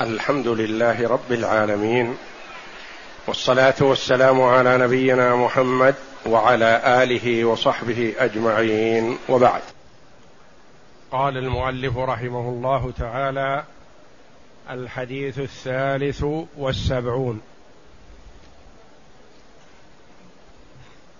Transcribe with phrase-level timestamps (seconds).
[0.00, 2.16] الحمد لله رب العالمين
[3.26, 5.94] والصلاة والسلام على نبينا محمد
[6.26, 9.18] وعلى آله وصحبه أجمعين.
[9.28, 9.62] وبعد.
[11.12, 13.64] قال المؤلف رحمه الله تعالى
[14.70, 16.24] الحديث الثالث
[16.58, 17.40] والسبعون.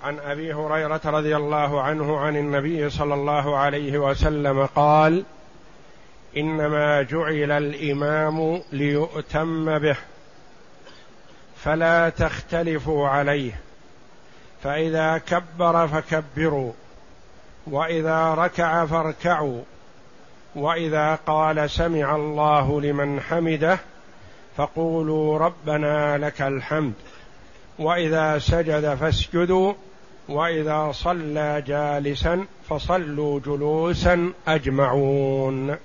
[0.02, 5.25] عن أبي هريرة رضي الله عنه عن النبي صلى الله عليه وسلم قال
[6.37, 9.96] إنما جعل الإمام ليؤتم به
[11.56, 13.61] فلا تختلفوا عليه.
[14.62, 16.73] فإذا كبر فكبروا
[17.66, 19.61] وإذا ركع فاركعوا
[20.55, 23.78] وإذا قال سمع الله لمن حمده
[24.56, 26.92] فقولوا ربنا لك الحمد.
[27.78, 29.73] وإذا سجد فاسجدوا
[30.28, 35.77] وإذا صلى جالسا فصلوا جلوسا أجمعون.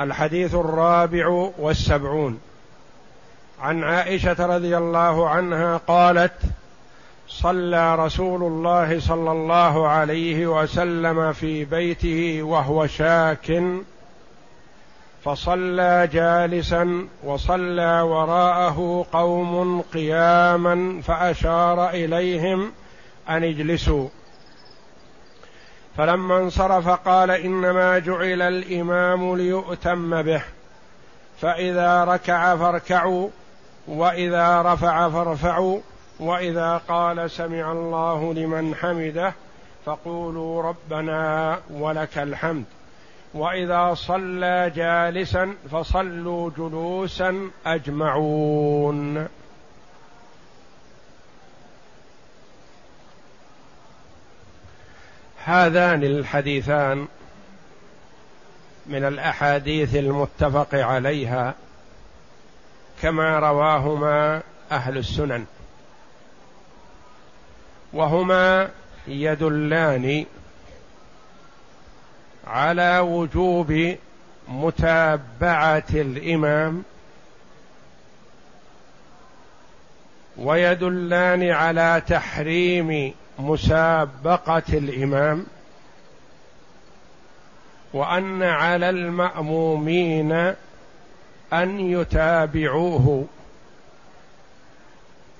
[0.00, 2.40] الحديث الرابع والسبعون.
[3.60, 6.32] عن عائشة رضي الله عنها قالت
[7.28, 13.62] صلى رسول الله صلى الله عليه وسلم في بيته وهو شاك
[15.24, 22.72] فصلى جالسا وصلى وراءه قوم قياما فأشار إليهم
[23.28, 24.08] أن اجلسوا.
[25.96, 30.42] فلما انصرف قال إنما جعل الإمام ليؤتم به
[31.40, 33.28] فإذا ركع فاركعوا
[33.88, 35.80] وإذا رفع فارفعوا
[36.20, 39.34] وإذا قال سمع الله لمن حمده
[39.84, 42.64] فقولوا ربنا ولك الحمد
[43.34, 49.28] وإذا صلى جالسا فصلوا جلوسا أجمعون.
[55.50, 57.06] هذان الحديثان
[58.86, 61.54] من الأحاديث المتفق عليها
[63.02, 64.42] كما رواهما
[64.72, 65.46] أهل السنن.
[67.92, 68.70] وهما
[69.08, 70.26] يدلان
[72.46, 73.96] على وجوب
[74.48, 76.82] متابعة الإمام
[80.36, 85.46] ويدلان على تحريم مسابقة الإمام
[87.92, 90.32] وأن على المأمومين
[91.52, 93.24] أن يتابعوه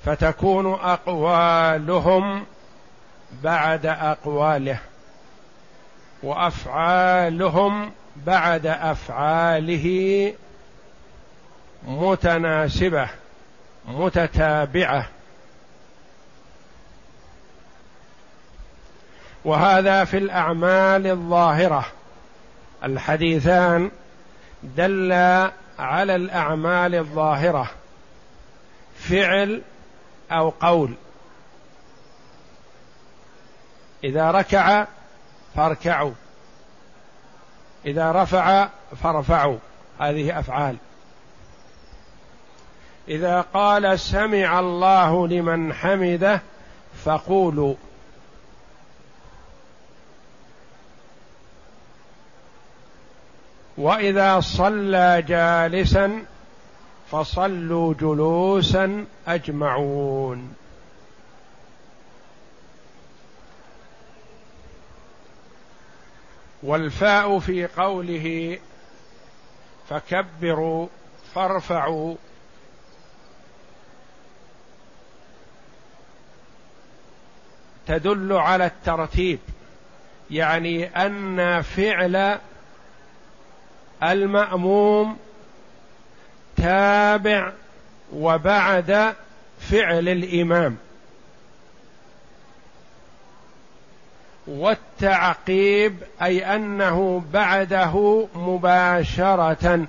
[0.04, 2.44] فتكون أقوالهم
[3.42, 4.78] بعد أقواله
[6.22, 10.34] وأفعالهم بعد أفعاله
[11.88, 13.08] متناسبة
[13.88, 15.06] متتابعة.
[19.44, 21.86] وهذا في الأعمال الظاهرة.
[22.84, 23.90] الحديثان
[24.62, 25.12] دل
[25.78, 27.70] على الأعمال الظاهرة.
[28.96, 29.62] فعل
[30.32, 30.94] أو قول.
[34.04, 34.86] إذا ركع
[35.56, 36.12] فاركعوا.
[37.86, 38.68] إذا رفع
[39.02, 39.58] فارفعوا.
[40.00, 40.76] هذه أفعال.
[43.08, 46.40] إذا قال سمع الله لمن حمده
[47.04, 47.74] فقولوا.
[53.80, 56.24] وإذا صلى جالسا
[57.10, 60.54] فصلوا جلوسا أجمعون.
[66.62, 68.58] والفاء في قوله
[69.88, 70.88] فكبروا
[71.34, 72.16] فارفعوا.
[77.86, 79.38] تدل على الترتيب
[80.30, 82.38] يعني أن فعل
[84.02, 85.16] المأموم
[86.56, 87.52] تابع
[88.12, 89.14] وبعد
[89.60, 90.76] فعل الإمام.
[94.46, 99.86] والتعقيب أي أنه بعده مباشرة.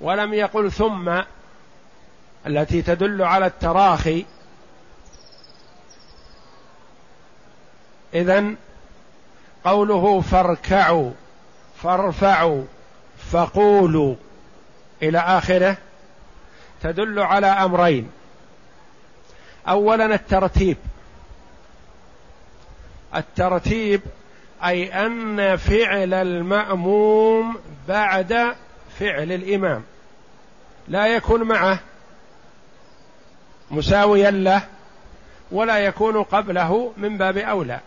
[0.00, 1.20] ولم يقل ثم
[2.46, 4.24] التي تدل على التراخي.
[8.14, 8.56] إذن
[9.64, 11.10] قوله فاركعوا
[11.82, 12.64] فارفعوا.
[13.32, 14.14] فقولوا
[15.02, 15.76] إلى آخره
[16.82, 18.10] تدل على أمرين.
[19.68, 20.76] اولا الترتيب.
[23.14, 24.00] الترتيب
[24.64, 27.56] أي أن فعل المأموم
[27.88, 28.54] بعد
[28.98, 29.82] فعل الإمام.
[30.88, 31.78] لا يكون معه
[33.70, 34.62] مساويا له
[35.50, 37.80] ولا يكون قبله من باب أولى.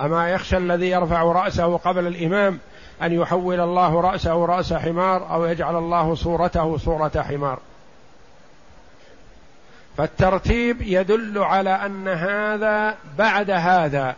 [0.00, 2.58] أما يخشى الذي يرفع رأسه قبل الإمام
[3.02, 7.58] أن يحول الله رأسه رأس حمار أو يجعل الله صورته صورة حمار.
[9.96, 14.16] فالترتيب يدل على أن هذا بعد هذا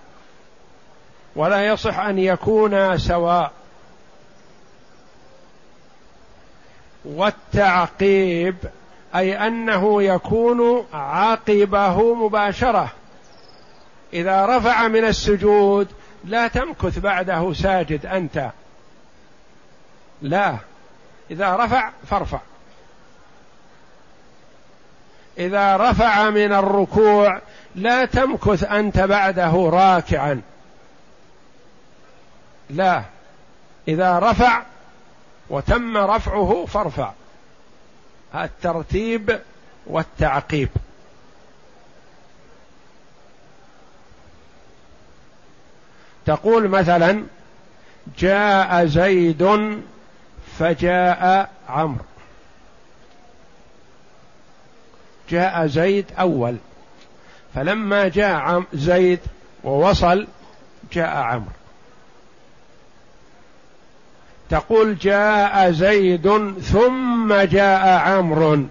[1.36, 3.52] ولا يصح أن يكونا سواء.
[7.04, 8.56] والتعقيب
[9.14, 12.90] أي أنه يكون عقبه مباشرة.
[14.12, 15.88] إذا رفع من السجود
[16.24, 18.50] لا تمكث بعده ساجد أنت.
[20.22, 20.56] لا.
[21.30, 22.40] إذا رفع فارفع.
[25.38, 27.40] إذا رفع من الركوع
[27.74, 30.40] لا تمكث أنت بعده راكعا.
[32.70, 33.02] لا.
[33.88, 34.62] إذا رفع
[35.50, 37.12] وتم رفعه فارفع.
[38.34, 39.40] الترتيب
[39.86, 40.68] والتعقيب.
[46.26, 47.24] تقول مثلا
[48.18, 49.42] جاء زيد
[50.58, 52.04] فجاء عمرو.
[55.30, 56.56] جاء زيد أول.
[57.54, 59.20] فلما جاء زيد
[59.64, 60.26] ووصل
[60.92, 61.52] جاء عمرو.
[64.50, 68.66] تقول جاء زيد ثم جاء عمرو.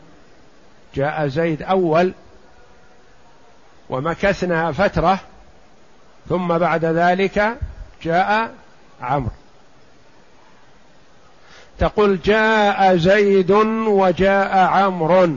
[0.95, 2.13] جاء زيد أول.
[3.89, 5.19] ومكثنا فترة
[6.29, 7.57] ثم بعد ذلك
[8.03, 8.51] جاء
[9.01, 9.31] عمرو.
[11.79, 13.51] تقول جاء زيد
[13.87, 15.29] وجاء عمرو.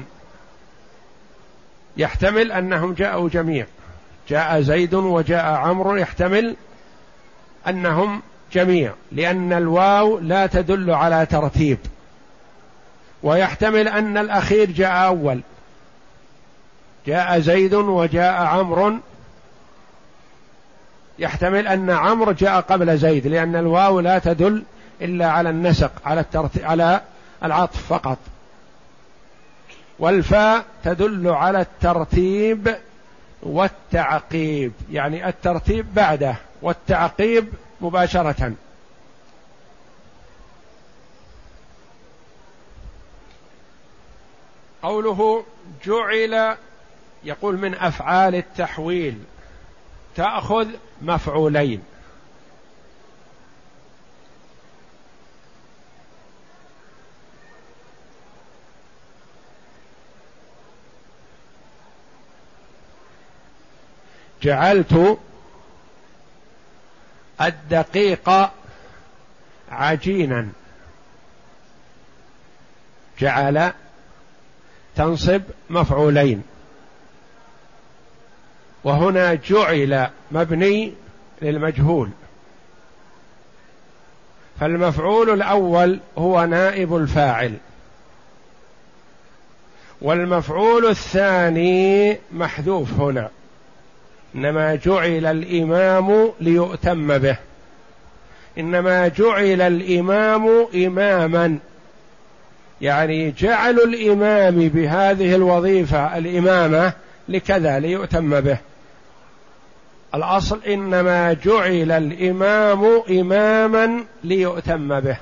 [1.96, 3.66] يحتمل أنهم جاءوا جميع.
[4.28, 6.56] جاء زيد وجاء عمرو يحتمل
[7.68, 8.22] أنهم
[8.52, 11.78] جميع لأن الواو لا تدل على ترتيب.
[13.22, 15.40] ويحتمل أن الأخير جاء أول.
[17.06, 18.94] جاء زيد وجاء عمرو.
[21.18, 24.64] يحتمل أن عمرو جاء قبل زيد لأن الواو لا تدل
[25.02, 27.00] إلا على النسق على الترتيب على
[27.44, 28.18] العطف فقط.
[29.98, 32.76] والفاء تدل على الترتيب
[33.42, 37.48] والتعقيب يعني الترتيب بعده والتعقيب
[37.80, 38.52] مباشرة.
[44.82, 45.44] قوله
[45.84, 46.56] جعل
[47.24, 49.18] يقول من أفعال التحويل
[50.16, 50.68] تأخذ
[51.02, 51.82] مفعولين.
[64.42, 65.18] جعلت
[67.40, 68.50] الدقيق
[69.70, 70.48] عجينا.
[73.18, 73.72] جعل
[74.96, 76.42] تنصب مفعولين.
[78.84, 80.94] وهنا جعل مبني
[81.42, 82.10] للمجهول.
[84.60, 87.56] فالمفعول الأول هو نائب الفاعل.
[90.02, 93.30] والمفعول الثاني محذوف هنا.
[94.34, 97.36] إنما جعل الإمام ليؤتم به.
[98.58, 101.58] إنما جعل الإمام إماما.
[102.80, 106.92] يعني جعل الإمام بهذه الوظيفة الإمامة
[107.28, 108.58] لكذا ليؤتم به.
[110.14, 115.16] الأصل إنما جعل الإمام إماما ليؤتم به.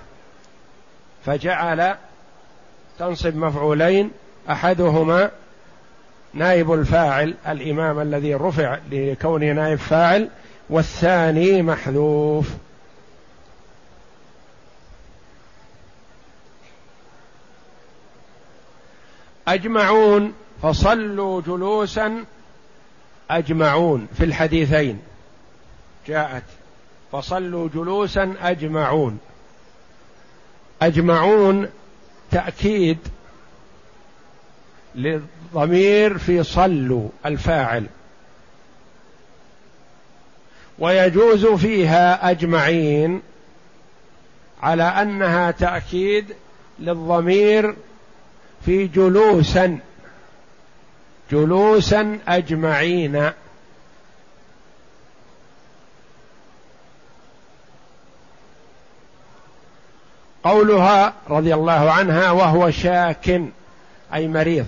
[1.26, 1.94] فجعل
[2.98, 4.10] تنصب مفعولين
[4.50, 5.30] أحدهما
[6.38, 10.28] نائب الفاعل الإمام الذي رفع لكونه نائب فاعل
[10.70, 12.48] والثاني محذوف.
[19.48, 22.24] أجمعون فصلوا جلوسا.
[23.30, 25.00] أجمعون في الحديثين.
[26.06, 26.44] جاءت
[27.12, 29.18] فصلوا جلوسا أجمعون.
[30.82, 31.68] أجمعون
[32.30, 32.98] تأكيد
[35.54, 37.86] للضمير في صلوا الفاعل.
[40.78, 43.22] ويجوز فيها أجمعين
[44.62, 46.34] على أنها تأكيد
[46.78, 47.74] للضمير
[48.64, 49.78] في جلوسا
[51.32, 53.30] جلوسا أجمعين.
[60.44, 63.42] قولها رضي الله عنها وهو شاك
[64.14, 64.66] أي مريض.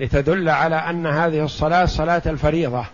[0.00, 2.84] لتدل على أن هذه الصلاة صلاة الفريضة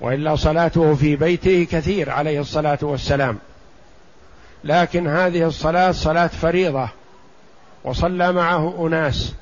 [0.00, 3.38] وإلا صلاته في بيته كثير عليه الصلاة والسلام.
[4.64, 6.88] لكن هذه الصلاة صلاة فريضة
[7.84, 9.34] وصلى معه أناس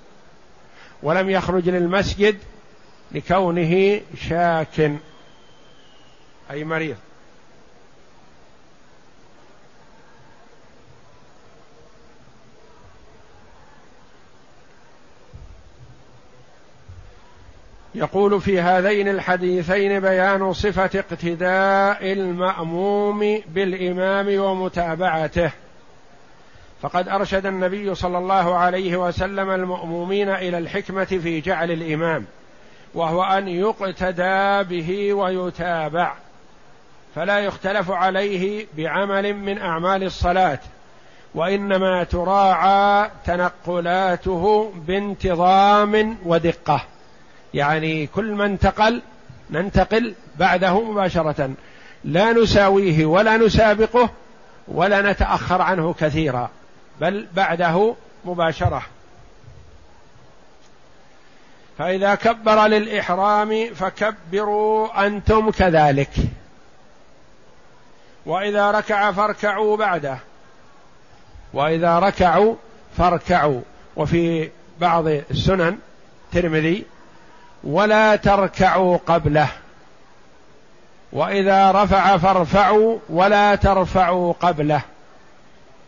[1.03, 2.39] ولم يخرج للمسجد
[3.13, 4.93] لكونه شاك
[6.51, 6.97] أي مريض.
[17.95, 25.51] يقول في هذين الحديثين بيان صفة اقتداء المأموم بالإمام ومتابعته.
[26.83, 32.25] فقد أرشد النبي صلى الله عليه وسلم المؤمومين إلى الحكمة في جعل الإمام
[32.95, 36.15] وهو أن يقتدى به ويتابع.
[37.15, 40.59] فلا يختلف عليه بعمل من أعمال الصلاة
[41.35, 46.85] وإنما تراعى تنقلاته بانتظام ودقة.
[47.55, 49.03] يعني كل ما انتقل
[49.51, 51.51] ننتقل بعده مباشرة.
[52.05, 54.11] لا نساويه ولا نسابقه
[54.69, 56.51] ولا نتأخر عنه كثيرا
[57.01, 58.83] بل بعده مباشرة.
[61.79, 66.11] فإذا كبر للإحرام فكبروا أنتم كذلك.
[68.27, 70.19] وإذا ركع فاركعوا بعده.
[71.53, 72.55] وإذا ركعوا
[72.99, 73.61] فاركعوا.
[73.97, 75.79] وفي بعض السنن
[76.33, 76.85] ترمذي
[77.65, 79.49] ولا تركعوا قبله.
[81.13, 84.81] وإذا رفع فارفعوا ولا ترفعوا قبله.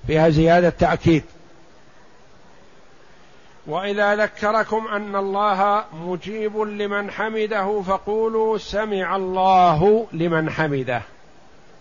[0.06, 1.24] فيها زيادة تأكيد.
[3.66, 11.02] وإذا ذكركم أن الله مجيب لمن حمده فقولوا سمع الله لمن حمده.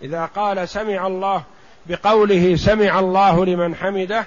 [0.01, 1.43] إذا قال سمع الله
[1.85, 4.25] بقوله سمع الله لمن حمده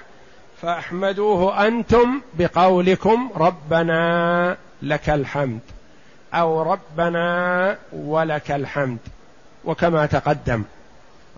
[0.61, 4.57] فاحمدوه أنتم بقولكم ربنا.
[4.81, 5.59] لك الحمد.
[6.33, 8.99] أو ربنا ولك الحمد.
[9.65, 10.63] وكما تقدم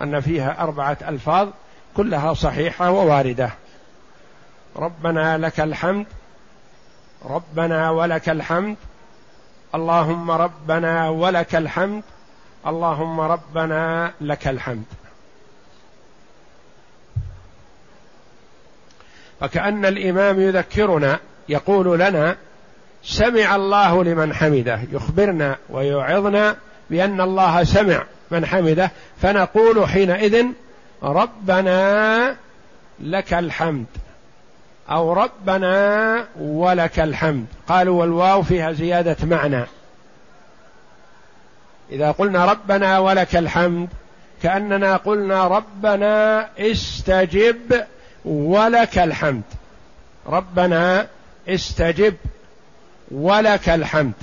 [0.02, 1.50] أن فيها أربعة ألفاظ
[1.98, 3.50] كلها صحيحة وواردة.
[4.76, 6.06] ربنا لك الحمد.
[7.26, 8.76] ربنا ولك الحمد.
[9.76, 12.04] اللهم ربنا ولك الحمد.
[12.68, 14.86] اللهم ربنا لك الحمد.
[19.40, 22.36] فكأن الإمام يذكرنا يقول لنا
[23.04, 24.80] سمع الله لمن حمده.
[24.92, 26.56] يخبرنا ويوعظنا
[26.90, 28.92] بأن الله سمع من حمده.
[29.22, 30.46] فنقول حينئذ
[31.04, 32.36] ربنا
[33.00, 33.86] لك الحمد.
[34.92, 37.46] أو ربنا ولك الحمد.
[37.68, 39.66] قالوا والواو فيها زيادة معنى.
[41.92, 43.90] إذا قلنا ربنا ولك الحمد
[44.44, 47.84] كأننا قلنا ربنا استجب
[48.26, 49.44] ولك الحمد.
[50.28, 51.08] ربنا
[51.50, 52.16] استجب.
[53.12, 54.14] ولك الحمد.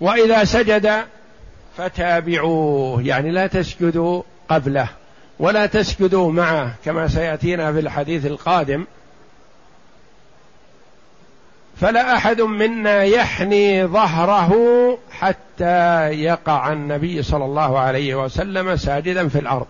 [0.00, 1.04] وإذا سجد
[1.76, 4.88] فتابعوه يعني لا تسجدوا قبله
[5.38, 8.84] ولا تسجدوا معه كما سيأتينا في الحديث القادم.
[11.80, 14.52] فلا أحد منا يحني ظهره
[15.12, 19.66] حتى يقع النبي صلى الله عليه وسلم ساجدا في الأرض.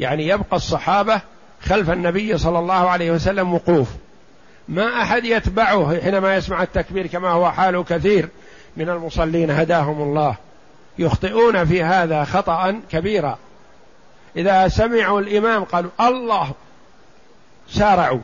[0.00, 1.20] يعني يبقى الصحابة
[1.62, 3.88] خلف النبي صلى الله عليه وسلم وقوف.
[4.68, 8.28] ما أحد يتبعه حينما يسمع التكبير كما هو حال كثير
[8.76, 10.36] من المصلين هداهم الله.
[10.98, 13.38] يخطئون في هذا خطأ كبيرا.
[14.36, 16.50] إذا سمعوا الإمام قالوا الله
[17.68, 18.20] سارعوا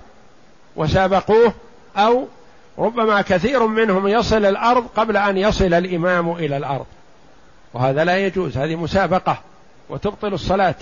[0.76, 1.52] وسابقوه
[1.96, 2.28] أو
[2.78, 6.86] ربما كثير منهم يصل الأرض قبل أن يصل الإمام إلى الأرض.
[7.74, 9.38] وهذا لا يجوز هذه مسابقة
[9.88, 10.74] وتبطل الصلاة.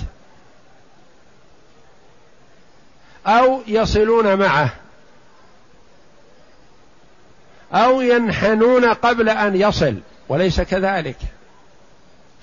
[3.26, 4.72] أو يصلون معه
[7.72, 9.94] أو ينحنون قبل أن يصل
[10.28, 11.16] وليس كذلك.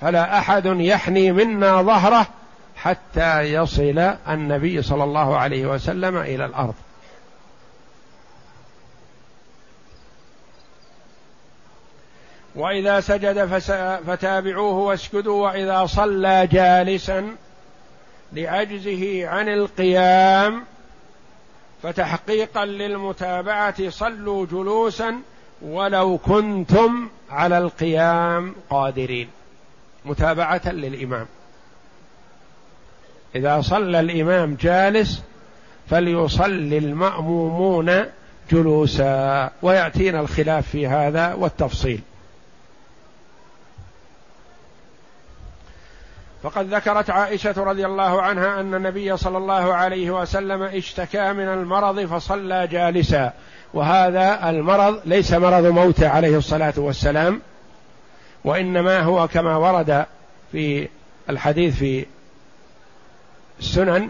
[0.02, 2.28] فلا أحد يحني منا ظهره
[2.76, 6.76] حتى يصل النبي صلى الله عليه وسلم إلى الأرض.
[12.56, 13.46] وإذا سجد
[14.08, 17.36] فتابعوه واسجدوا وإذا صلى جالسا
[18.34, 20.64] لعجزه عن القيام
[21.84, 25.16] فتحقيقا للمتابعة صلوا جلوسا
[25.62, 29.30] ولو كنتم على القيام قادرين.
[30.06, 31.26] متابعة للإمام.
[33.36, 35.24] إذا صلى الإمام جالس
[35.90, 38.06] فليصلي المأمومون
[38.52, 42.02] جلوسا ويأتينا الخلاف في هذا والتفصيل.
[46.44, 52.06] فقد ذكرت عائشة رضي الله عنها أن النبي صلى الله عليه وسلم اشتكى من المرض
[52.06, 53.34] فصلى جالسا.
[53.74, 57.42] وهذا المرض ليس مرض موت عليه الصلاة والسلام
[58.44, 60.06] وإنما هو كما ورد
[60.52, 60.88] في
[61.30, 62.06] الحديث في
[63.60, 64.10] السنن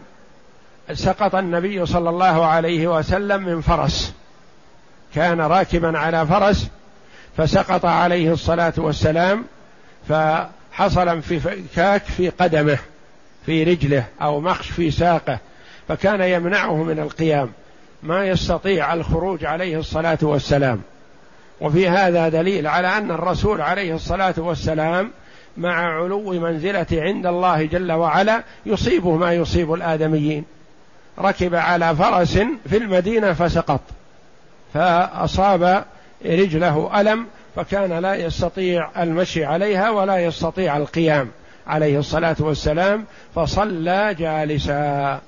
[0.93, 4.13] سقط النبي صلى الله عليه وسلم من فرس.
[5.15, 6.67] كان راكبا على فرس
[7.37, 9.45] فسقط عليه الصلاة والسلام
[10.09, 10.13] ف
[10.77, 12.77] حصل انفكاك في قدمه
[13.45, 15.39] في رجله أو مخش في ساقه
[15.87, 17.49] فكان يمنعه من القيام.
[18.03, 20.81] ما يستطيع الخروج عليه الصلاة والسلام.
[21.61, 25.11] وفي هذا دليل على أن الرسول عليه الصلاة والسلام
[25.57, 30.45] مع علو منزلته عند الله جل وعلا يصيبه ما يصيب الآدميين.
[31.19, 32.37] ركب على فرس
[32.69, 33.81] في المدينة فسقط.
[34.73, 35.85] فأصاب
[36.25, 37.25] رجله ألم
[37.57, 41.31] فكان لا يستطيع المشي عليها ولا يستطيع القيام
[41.67, 45.21] عليه الصلاة والسلام فصلى جالسا.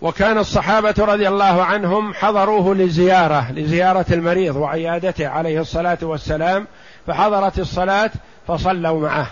[0.00, 6.66] وكان الصحابة رضي الله عنهم حضروه لزيارة لزيارة المريض وعيادته عليه الصلاة والسلام
[7.06, 8.10] فحضرت الصلاة
[8.48, 9.30] فصلوا معه.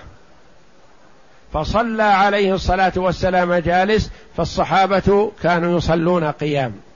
[1.52, 6.89] فصلى عليه الصلاة والسلام جالس فالصحابة كانوا يصلون قيام.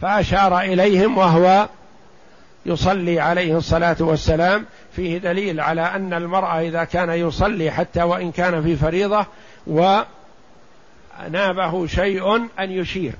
[0.00, 1.68] فأشار إليهم وهو
[2.66, 4.66] يصلي عليه الصلاة والسلام.
[4.96, 9.26] فيه دليل على أن المرأة إذا كان يصلي حتى وإن كان في فريضة
[9.66, 10.00] و
[11.30, 13.12] نابه شيء أن يشير.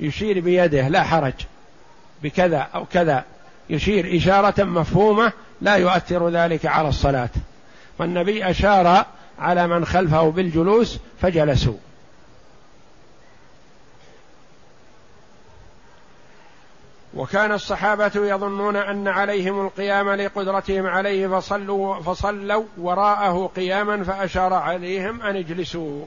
[0.00, 1.34] يشير بيده لا حرج.
[2.22, 3.24] بكذا أو كذا.
[3.70, 7.30] يشير إشارة مفهومة لا يؤثر ذلك على الصلاة.
[7.98, 9.06] والنبي أشار
[9.38, 11.76] على من خلفه بالجلوس فجلسوا.
[17.22, 25.36] وكان الصحابة يظنون أن عليهم القيام لقدرتهم عليه فصلوا فصلوا وراءه قياما فأشار عليهم أن
[25.36, 26.04] اجلسوا.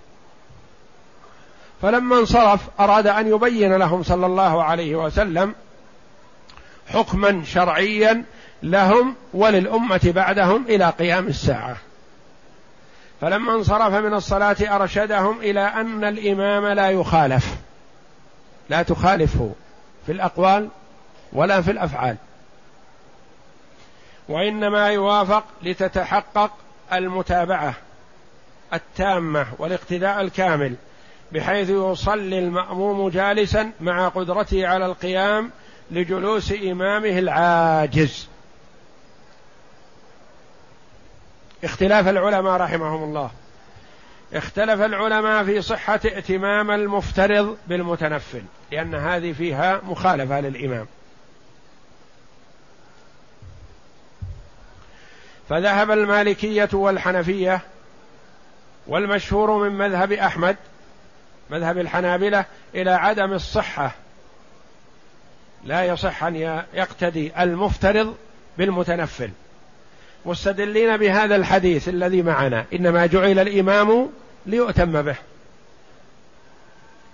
[1.81, 5.55] فلما انصرف أراد أن يبين لهم صلى الله عليه وسلم
[6.87, 8.23] حكما شرعيا
[8.63, 11.77] لهم وللأمة بعدهم إلى قيام الساعة.
[13.21, 17.55] فلما انصرف من الصلاة أرشدهم إلى أن الإمام لا يخالف.
[18.69, 19.51] لا تخالفه.
[20.05, 20.69] في الأقوال
[21.35, 22.17] ولا في الأفعال.
[24.29, 26.51] وإنما يوافق لتتحقق
[26.93, 27.73] المتابعة
[28.73, 30.75] التامة والاقتداء الكامل
[31.31, 35.51] بحيث يصلي المأموم جالسا مع قدرته على القيام
[35.91, 38.27] لجلوس إمامه العاجز.
[41.63, 43.31] اختلاف العلماء رحمهم الله.
[44.33, 50.87] اختلف العلماء في صحة ائتمام المفترض بالمتنفل لأن هذه فيها مخالفة للإمام.
[55.49, 57.61] فذهب المالكية والحنفية
[58.87, 60.55] والمشهور من مذهب أحمد
[61.49, 63.91] مذهب الحنابلة إلى عدم الصحة.
[65.63, 68.15] لا يصح أن يقتدي المفترض
[68.57, 69.29] بالمتنفل.
[70.25, 74.09] مستدلين بهذا الحديث الذي معنا إنما جعل الإمام
[74.45, 75.15] ليؤتم به.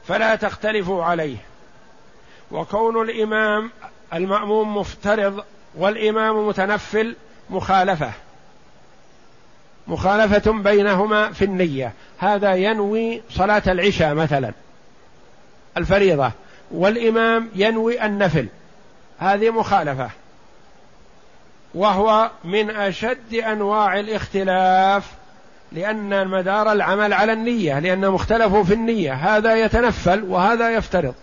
[0.08, 1.38] فلا تختلفوا عليه.
[2.52, 3.72] وكون الإمام
[4.14, 5.44] المأموم مفترض
[5.76, 7.16] والإمام متنفل
[7.52, 8.12] مخالفة.
[9.88, 11.94] مخالفة بينهما في النية.
[12.20, 14.52] هذا ينوي صلاة العشاء مثلا
[15.78, 16.32] الفريضة
[16.72, 18.48] والإمام ينوي النفل.
[19.20, 20.10] هذه مخالفة.
[21.74, 25.12] وهو من أشد أنواع الاختلاف
[25.72, 29.14] لأن مدار العمل على النية لأن مختلفوا في النية.
[29.14, 31.14] هذا يتنفل وهذا يفترض.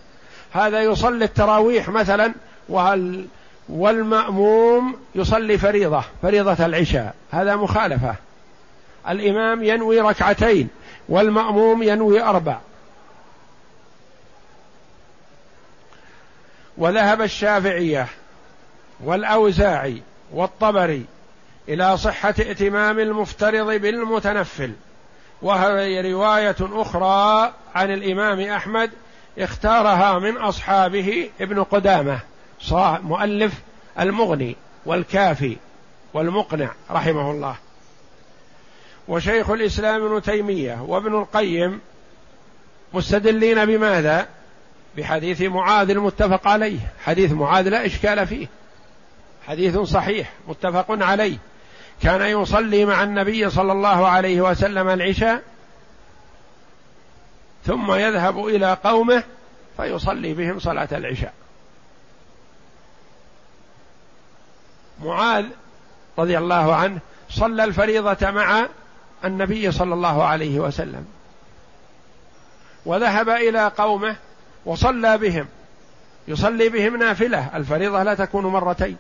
[0.53, 2.33] هذا يصلي التراويح مثلا
[2.69, 3.27] وهل
[3.69, 8.15] والمأموم يصلي فريضة فريضة العشاء هذا مخالفة.
[9.09, 10.69] الإمام ينوي ركعتين
[11.09, 12.59] والمأموم ينوي أربع.
[16.77, 18.07] وذهب الشافعية
[19.05, 20.03] والأوزاعي
[20.33, 21.05] والطبري
[21.69, 24.73] إلى صحة ائتمام المفترض بالمتنفل.
[25.43, 28.91] وهي رواية أخرى عن الإمام أحمد
[29.39, 32.21] اختارها من أصحابه ابن قدامة.
[33.03, 33.53] مؤلف
[34.01, 35.57] المغني والكافي
[36.15, 37.57] والمقنع رحمه الله.
[39.09, 41.81] وشيخ الإسلام ابن تيمية وابن القيم
[42.95, 44.29] مستدلين بماذا؟
[44.97, 46.79] بحديث معاذ المتفق عليه.
[47.05, 48.47] حديث معاذ لا إشكال فيه.
[49.47, 51.39] حديث صحيح متفق عليه.
[52.03, 55.43] كان يصلي مع النبي صلى الله عليه وسلم العشاء
[57.67, 59.23] ثم يذهب إلى قومه
[59.77, 61.33] فيصلي بهم صلاة العشاء.
[65.05, 65.45] معاذ
[66.19, 66.99] رضي الله عنه
[67.31, 68.67] صلى الفريضة مع
[69.25, 71.07] النبي صلى الله عليه وسلم.
[72.87, 74.17] وذهب إلى قومه
[74.65, 75.47] وصلى بهم.
[76.29, 77.51] يصلي بهم نافلة.
[77.55, 78.97] الفريضة لا تكون مرتين.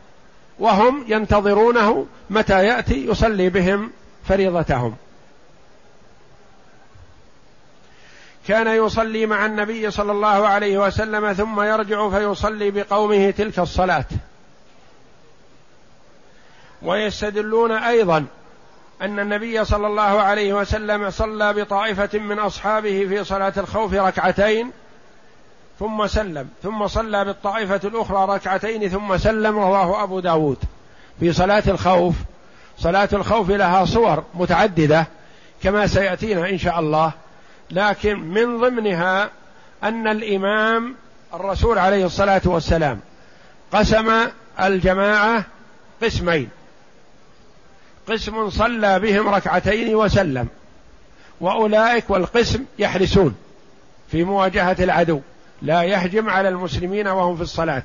[0.58, 3.90] وهم ينتظرونه متى يأتي يصلي بهم
[4.28, 4.96] فريضتهم.
[8.48, 14.04] كان يصلي مع النبي صلى الله عليه وسلم ثم يرجع فيصلي بقومه تلك الصلاة.
[16.82, 18.26] ويستدلون أيضا
[19.02, 24.70] أن النبي صلى الله عليه وسلم صلى بطائفة من أصحابه في صلاة الخوف ركعتين
[25.78, 30.58] ثم سلم ثم صلى بالطائفة الأخرى ركعتين ثم سلم رواه أبو داود.
[31.20, 32.14] في صلاة الخوف
[32.78, 35.06] صلاة الخوف لها صور متعددة
[35.62, 37.12] كما سيأتينا إن شاء الله
[37.70, 39.30] لكن من ضمنها
[39.82, 40.94] أن الإمام
[41.34, 43.00] الرسول عليه الصلاة والسلام
[43.72, 44.12] قسم
[44.60, 45.44] الجماعة
[46.02, 46.48] قسمين.
[48.08, 50.48] قسم صلى بهم ركعتين وسلم.
[51.40, 53.34] وأولئك والقسم يحرسون
[54.10, 55.20] في مواجهة العدو.
[55.62, 57.82] لا يهجم على المسلمين وهم في الصلاة.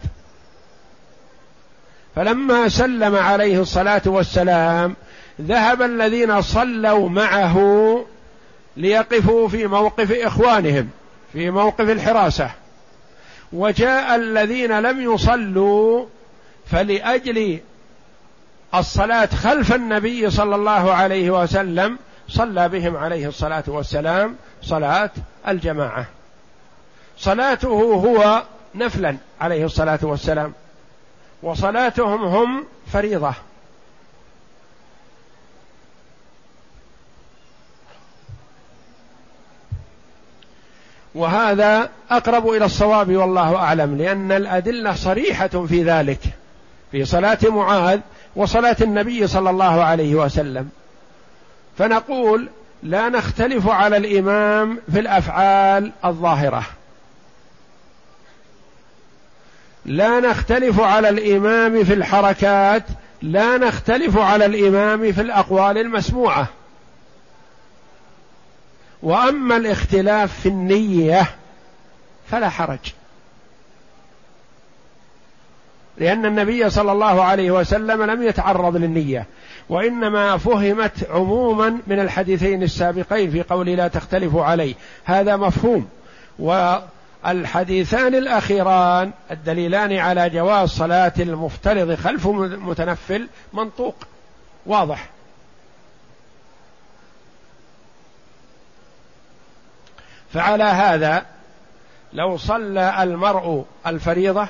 [2.15, 4.95] فلما سلم عليه الصلاة والسلام
[5.41, 7.57] ذهب الذين صلوا معه
[8.77, 10.89] ليقفوا في موقف إخوانهم
[11.33, 12.51] في موقف الحراسة.
[13.53, 16.05] وجاء الذين لم يصلوا
[16.71, 17.59] فلأجل
[18.75, 21.97] الصلاة خلف النبي صلى الله عليه وسلم
[22.29, 25.12] صلى بهم عليه الصلاة والسلام صلاة
[25.47, 26.05] الجماعة.
[27.17, 28.43] صلاته هو
[28.75, 30.53] نفلا عليه الصلاة والسلام
[31.43, 33.33] وصلاتهم هم فريضة.
[41.15, 46.19] وهذا أقرب إلى الصواب والله أعلم لأن الأدلة صريحة في ذلك.
[46.91, 47.99] في صلاة معاذ
[48.35, 50.69] وصلاة النبي صلى الله عليه وسلم.
[51.77, 52.49] فنقول
[52.83, 56.63] لا نختلف على الإمام في الأفعال الظاهرة.
[59.85, 62.83] لا نختلف على الإمام في الحركات
[63.21, 66.47] لا نختلف على الإمام في الأقوال المسموعة.
[69.03, 71.35] وأما الاختلاف في النية
[72.31, 72.79] فلا حرج.
[75.97, 79.25] لأن النبي صلى الله عليه وسلم لم يتعرض للنية
[79.69, 84.75] وإنما فهمت عموما من الحديثين السابقين في قول لا تختلفوا عليه.
[85.03, 85.89] هذا مفهوم.
[86.39, 93.95] والحديثان الأخيران الدليلان على جواز صلاة المفترض خلف المتنفل منطوق
[94.65, 95.10] واضح.
[100.34, 101.25] فعلى هذا
[102.13, 104.47] لو صلى المرء الفريضة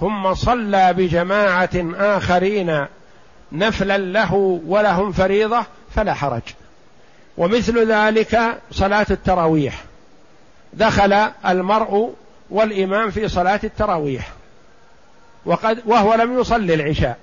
[0.00, 2.86] ثم صلى بجماعة آخرين
[3.52, 6.42] نفلا له ولهم فريضة فلا حرج.
[7.36, 9.84] ومثل ذلك صلاة التراويح.
[10.72, 11.12] دخل
[11.46, 12.14] المرء
[12.50, 14.32] والإمام في صلاة التراويح.
[15.44, 17.18] وقد وهو لم يصلي العشاء.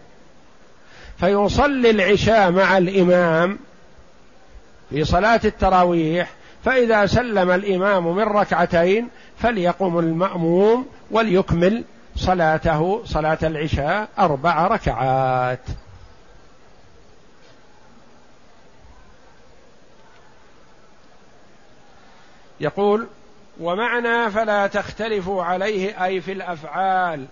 [1.20, 3.60] فيصلي العشاء مع الإمام
[4.90, 6.30] في صلاة التراويح
[6.66, 9.08] فإذا سلم الإمام من ركعتين
[9.40, 11.84] فليقم المأموم وليكمل
[12.16, 15.60] صلاته صلاة العشاء أربع ركعات.
[22.60, 23.08] يقول
[23.60, 27.26] ومعنى فلا تختلفوا عليه أي في الأفعال.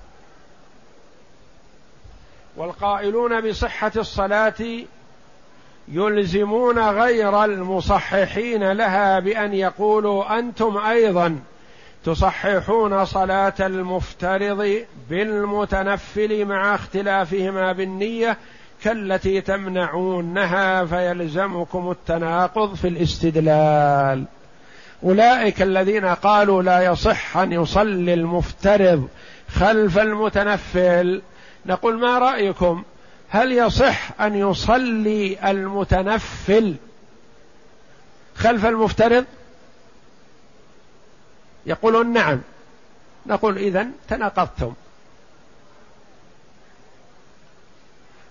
[2.55, 4.83] والقائلون بصحة الصلاة
[5.87, 11.39] يلزمون غير المصححين لها بأن يقولوا أنتم أيضا
[12.05, 18.37] تصححون صلاة المفترض بالمتنفل مع اختلافهما بالنية
[18.83, 24.25] كالتي تمنعونها فيلزمكم التناقض في الاستدلال.
[25.03, 29.07] أولئك الذين قالوا لا يصح أن يصلي المفترض
[29.49, 31.21] خلف المتنفل
[31.65, 32.83] نقول ما رأيكم؟
[33.29, 36.75] هل يصح أن يصلي المتنفل
[38.35, 39.25] خلف المفترض؟
[41.65, 42.41] يقولون نعم.
[43.25, 44.73] نقول اذا تناقضتم.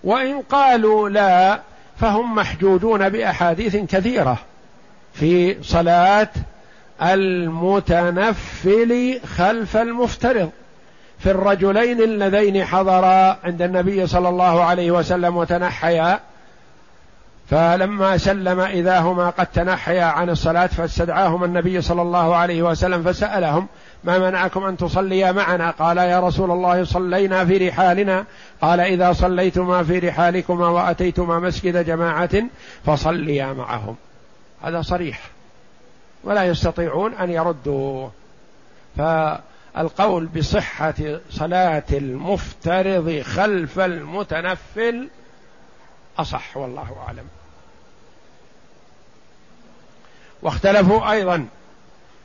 [0.03, 1.61] وإن قالوا لا
[1.99, 4.37] فهم محجوجون بأحاديث كثيرة
[5.13, 6.29] في صلاة
[7.01, 8.39] المتنفل
[9.37, 10.51] خلف المفترض.
[11.19, 16.19] في الرجلين اللذين حضرا عند النبي صلى الله عليه وسلم وتنحيا
[17.51, 23.67] فلما سلم إذا هما قد تنحيا عن الصلاة فاستدعاهما النبي صلى الله عليه وسلم فسألهم
[24.03, 28.25] ما منعكم أن تصليا معنا؟ قال يا رسول الله صلينا في رحالنا.
[28.61, 32.43] قال إذا صليتما في رحالكما وأتيتما مسجد جماعة
[32.85, 33.95] فصليا معهم.
[34.61, 35.21] هذا صريح.
[36.23, 38.09] ولا يستطيعون أن يردوا
[38.97, 39.01] ف
[39.77, 40.93] القول بصحة
[41.29, 45.09] صلاة المفترض خلف المتنفل
[46.17, 47.40] أصح والله أعلم.
[50.41, 51.45] واختلفوا أيضا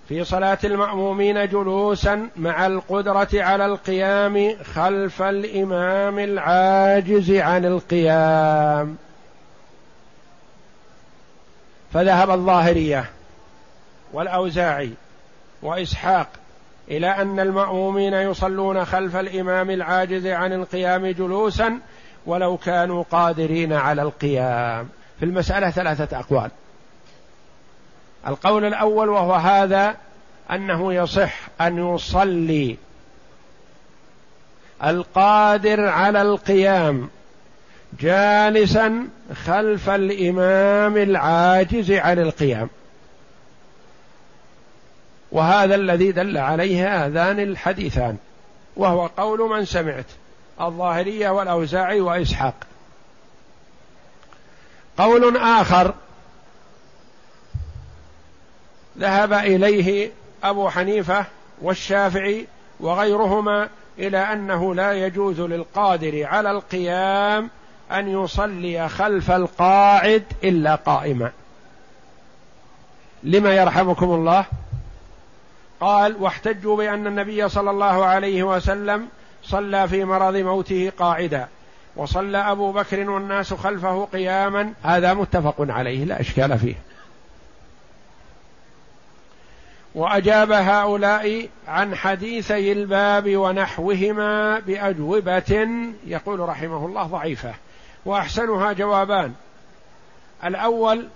[0.08, 8.96] في صلاة المأمومين جلوسا مع القدرة على القيام خلف الإمام العاجز عن القيام.
[11.92, 13.10] فذهب الظاهرية
[14.12, 14.90] والأوزاعي
[15.62, 16.28] وإسحاق
[16.90, 21.78] إلى أن المأمومين يصلون خلف الإمام العاجز عن القيام جلوسا
[22.26, 24.88] ولو كانوا قادرين على القيام.
[25.18, 26.50] في المسألة ثلاثة أقوال.
[28.26, 29.96] القول الأول وهو هذا
[30.50, 32.76] أنه يصح أن يصلي
[34.84, 37.08] القادر على القيام
[38.00, 39.08] جالسا
[39.44, 42.68] خلف الإمام العاجز عن القيام.
[45.32, 48.16] وهذا الذي دل عليه هذان الحديثان
[48.76, 50.06] وهو قول من سمعت
[50.60, 52.54] الظاهرية والأوزاعي وإسحاق.
[54.98, 55.94] قول آخر
[58.98, 60.10] ذهب إليه
[60.44, 61.24] أبو حنيفة
[61.62, 62.46] والشافعي
[62.80, 67.50] وغيرهما إلى أنه لا يجوز للقادر على القيام
[67.92, 71.30] أن يصلي خلف القاعد إلا قائما.
[73.22, 74.44] لما يرحمكم الله؟
[75.80, 79.08] قال واحتجوا بأن النبي صلى الله عليه وسلم
[79.42, 81.48] صلى في مرض موته قاعدا
[81.96, 84.72] وصلى أبو بكر والناس خلفه قياما.
[84.82, 86.74] هذا متفق عليه لا إشكال فيه.
[89.96, 95.68] وأجاب هؤلاء عن حديثي الباب ونحوهما بأجوبة
[96.06, 97.54] يقول رحمه الله ضعيفة
[98.04, 99.32] وأحسنها جوابان.
[100.44, 101.08] الأول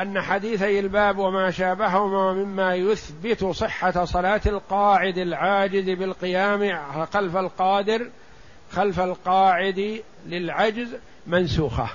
[0.00, 6.78] أن حديثي الباب وما شابههما مما يثبت صحة صلاة القاعد العاجز بالقيام
[7.12, 8.06] خلف القادر
[8.72, 10.88] خلف القاعد للعجز
[11.26, 11.88] منسوخة.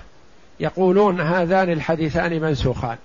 [0.60, 2.98] يقولون هذان الحديثان منسوخان.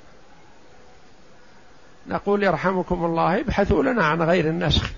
[2.06, 4.90] نقول يرحمكم الله ابحثوا لنا عن غير النسخ.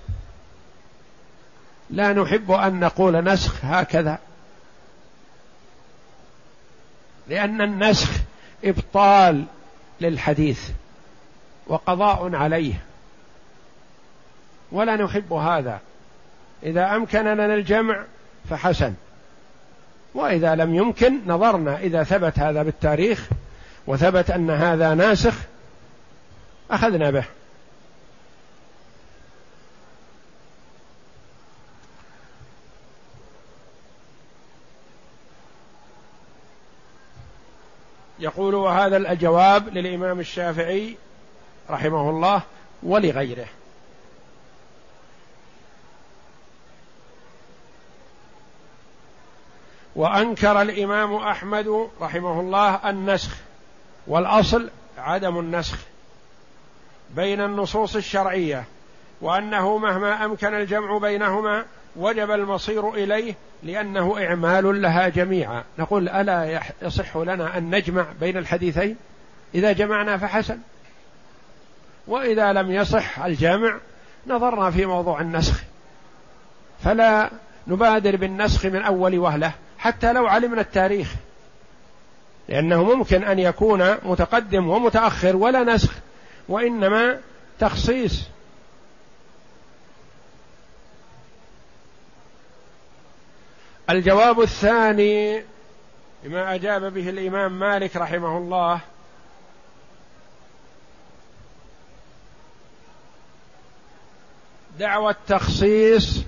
[1.89, 4.19] لا نحب أن نقول نسخ هكذا.
[7.27, 8.09] لأن النسخ
[8.63, 9.45] إبطال
[10.01, 10.69] للحديث
[11.67, 12.73] وقضاء عليه.
[14.71, 15.79] ولا نحب هذا.
[16.63, 18.03] إذا امكن لنا الجمع
[18.49, 18.93] فحسن.
[20.13, 23.29] وإذا لم يمكن نظرنا إذا ثبت هذا بالتاريخ
[23.87, 25.33] وثبت أن هذا ناسخ
[26.71, 27.25] أخذنا به.
[38.19, 40.97] يقول وهذا الجواب للإمام الشافعي
[41.69, 42.41] رحمه الله
[42.83, 43.47] ولغيره.
[49.95, 53.37] وأنكر الإمام أحمد رحمه الله النسخ
[54.07, 55.77] والأصل عدم النسخ.
[57.15, 58.63] بين النصوص الشرعية
[59.21, 65.63] وأنه مهما أمكن الجمع بينهما وجب المصير إليه لأنه إعمال لها جميعا.
[65.79, 68.95] نقول ألا يصح لنا أن نجمع بين الحديثين؟
[69.55, 70.59] إذا جمعنا فحسن.
[72.07, 73.77] وإذا لم يصح الجمع
[74.27, 75.63] نظرنا في موضوع النسخ.
[76.83, 77.29] فلا
[77.67, 81.13] نبادر بالنسخ من أول وهلة حتى لو علمنا التاريخ.
[82.49, 85.93] لأنه ممكن أن يكون متقدم ومتأخر ولا نسخ.
[86.49, 87.19] وإنما
[87.59, 88.23] تخصيص.
[93.89, 95.43] الجواب الثاني
[96.23, 98.79] بما أجاب به الإمام مالك رحمه الله.
[104.79, 106.21] دعوى التخصيص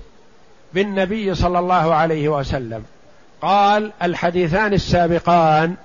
[0.74, 2.84] بالنبي صلى الله عليه وسلم.
[3.42, 5.76] قال الحديثان السابقان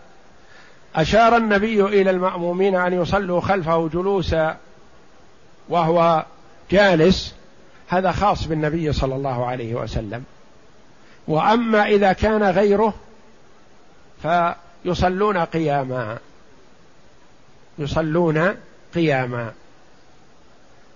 [0.96, 4.58] أشار النبي إلى المأمومين أن يصلوا خلفه جلوسا
[5.70, 6.26] وهو
[6.72, 7.36] جالس.
[7.88, 10.24] هذا خاص بالنبي صلى الله عليه وسلم.
[11.28, 12.94] وأما إذا كان غيره
[14.22, 16.18] فيصلون قياما.
[17.80, 18.56] يصلون
[18.96, 19.52] قياما.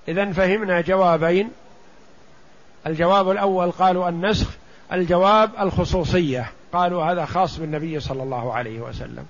[0.07, 1.51] اذا فهمنا جوابين.
[2.87, 4.47] الجواب الأول قالوا النسخ
[4.93, 6.51] الجواب الخصوصية.
[6.73, 9.25] قالوا هذا خاص بالنبي صلى الله عليه وسلم.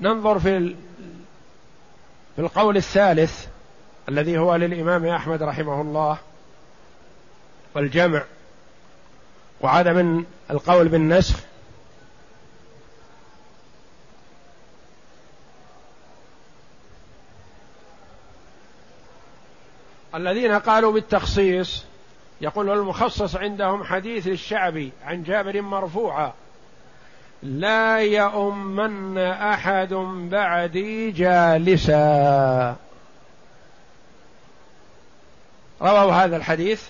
[0.00, 0.74] ننظر في
[2.36, 3.46] في القول الثالث
[4.08, 6.18] الذي هو للإمام أحمد رحمه الله
[7.74, 8.24] والجمع.
[9.60, 11.40] وعدم القول بالنسخ.
[20.14, 21.84] الذين قالوا بالتخصيص
[22.40, 26.32] يقول المخصص عندهم حديث الشعبي عن جابر مرفوعا.
[27.42, 29.94] لا يؤمن أحد
[30.30, 32.76] بعدي جالسا.
[35.82, 36.82] رووا هذا الحديث.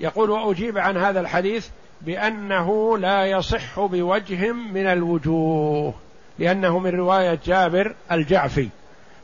[0.00, 1.68] يقول وأجيب عن هذا الحديث
[2.00, 5.94] بأنه لا يصح بوجه من الوجوه
[6.38, 8.68] لأنه من رواية جابر الجعفي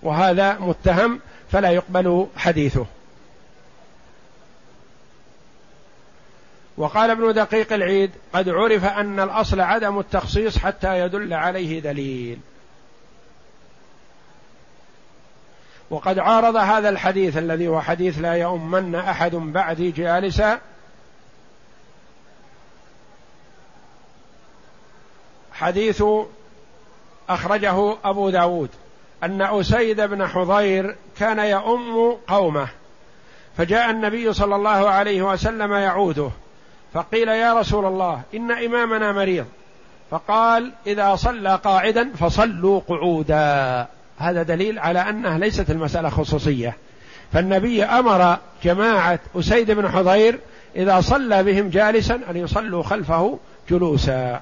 [0.03, 2.87] وهذا متهم فلا يقبل حديثه.
[6.77, 12.39] وقال ابن دقيق العيد قد عرف أن الأصل عدم التخصيص حتى يدل عليه دليل.
[15.91, 20.61] وقد عارض هذا الحديث الذي هو حديث لا يؤمن أحد بعدي جالسا
[25.53, 26.03] حديث
[27.29, 28.71] أخرجه أبو داود
[29.23, 32.69] أن أسيد بن حضير كان يؤم قومه
[33.57, 36.31] فجاء النبي صلى الله عليه وسلم يعوده
[36.97, 39.47] فقيل يا رسول الله إن إمامنا مريض.
[40.11, 43.87] فقال إذا صلى قاعدا فصلوا قعودا.
[44.19, 46.77] هذا دليل على أنها ليست المسألة خصوصية.
[47.33, 50.39] فالنبي أمر جماعة أسيد بن حضير
[50.77, 53.39] إذا صلى بهم جالسا أن يصلوا خلفه
[53.71, 54.41] جلوسا.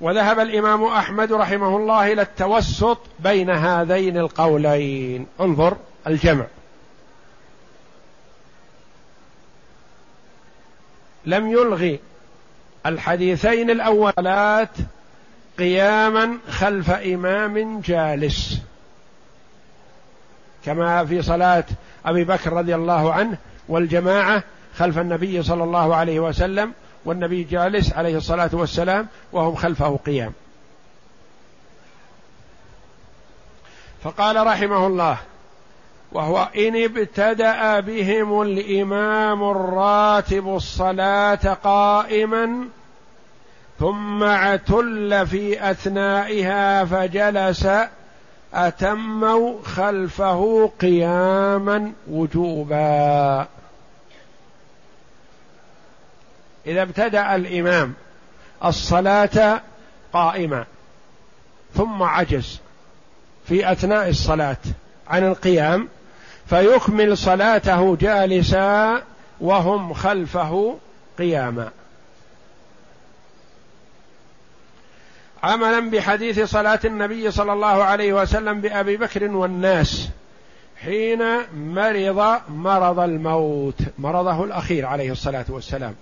[0.00, 5.26] وذهب الإمام أحمد رحمه الله إلى التوسط بين هذين القولين.
[5.40, 6.46] انظر الجمع.
[11.26, 12.00] لم يلغي
[12.86, 14.70] الحديثين الأولات
[15.58, 18.60] قياما خلف إمام جالس.
[20.64, 21.64] كما في صلاة
[22.06, 24.42] أبي بكر رضي الله عنه والجماعة
[24.76, 26.72] خلف النبي صلى الله عليه وسلم
[27.04, 30.32] والنبي جالس عليه الصلاة والسلام وهم خلفه قيام.
[34.02, 35.18] فقال رحمه الله
[36.14, 42.68] وهو إن ابتدأ بهم الإمام الراتب الصلاة قائما
[43.78, 47.68] ثم عتل في أثنائها فجلس
[48.54, 53.46] أتموا خلفه قياما وجوبا.
[56.66, 57.94] إذا ابتدأ الإمام
[58.64, 59.60] الصلاة
[60.12, 60.64] قائما
[61.74, 62.60] ثم عجز
[63.48, 64.56] في أثناء الصلاة
[65.08, 65.88] عن القيام
[66.46, 69.02] فيكمل صلاته جالسا
[69.40, 70.78] وهم خلفه
[71.18, 71.70] قياما.
[75.42, 80.08] عملا بحديث صلاة النبي صلى الله عليه وسلم بأبي بكر والناس
[80.82, 81.22] حين
[81.54, 85.94] مرض مرض الموت مرضه الأخير عليه الصلاة والسلام.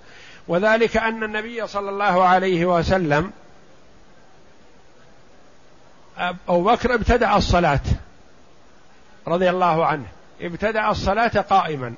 [0.49, 3.33] وذلك أن النبي صلى الله عليه وسلم
[6.49, 7.81] أبو بكر ابتدأ الصلاة
[9.29, 10.07] رضي الله عنه.
[10.43, 11.95] ابتدأ الصلاة قائما.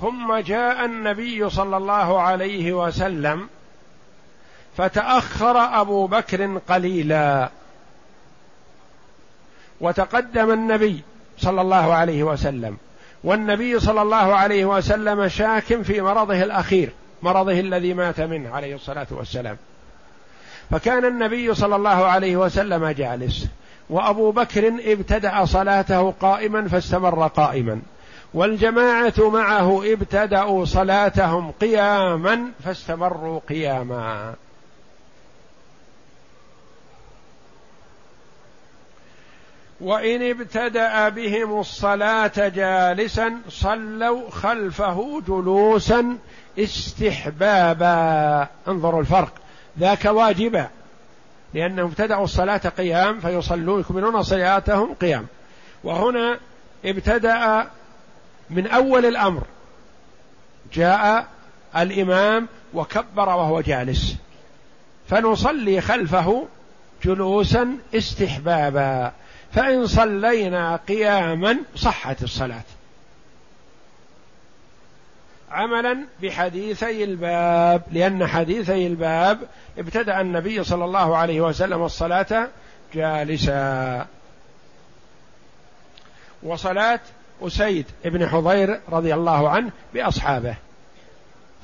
[0.00, 3.48] ثم جاء النبي صلى الله عليه وسلم
[4.76, 7.50] فتأخر أبو بكر قليلا.
[9.80, 11.02] وتقدم النبي
[11.38, 12.76] صلى الله عليه وسلم.
[13.24, 16.90] والنبي صلى الله عليه وسلم شاك في مرضه الأخير
[17.22, 19.56] مرضه الذي مات منه عليه الصلاة والسلام.
[20.70, 23.46] فكان النبي صلى الله عليه وسلم جالس.
[23.92, 27.82] وأبو بكر ابتدأ صلاته قائما فاستمر قائما.
[28.34, 34.34] والجماعة معه ابتدأوا صلاتهم قياما فاستمروا قياما.
[39.80, 46.16] وإن ابتدأ بهم الصلاة جالسا صلوا خلفه جلوسا
[46.58, 48.46] استحبابا.
[48.68, 49.32] انظروا الفرق.
[49.78, 50.68] ذاك واجبا.
[51.54, 55.26] لأنهم ابتدأوا الصلاة قيام فيصلون يكملون صلاتهم قيام.
[55.84, 56.38] وهنا
[56.84, 57.66] ابتدأ
[58.50, 59.42] من أول الأمر.
[60.72, 61.26] جاء
[61.76, 64.16] الإمام وكبر وهو جالس.
[65.08, 66.46] فنصلي خلفه
[67.04, 69.12] جلوسا استحبابا.
[69.52, 72.64] فإن صلينا قياما صحت الصلاة.
[75.52, 79.38] عملا بحديثي الباب لأن حديثي الباب
[79.78, 82.48] ابتدأ النبي صلى الله عليه وسلم الصلاة
[82.94, 84.06] جالسا.
[86.42, 87.00] وصلاة
[87.42, 90.54] أسيد بن حضير رضي الله عنه بأصحابه.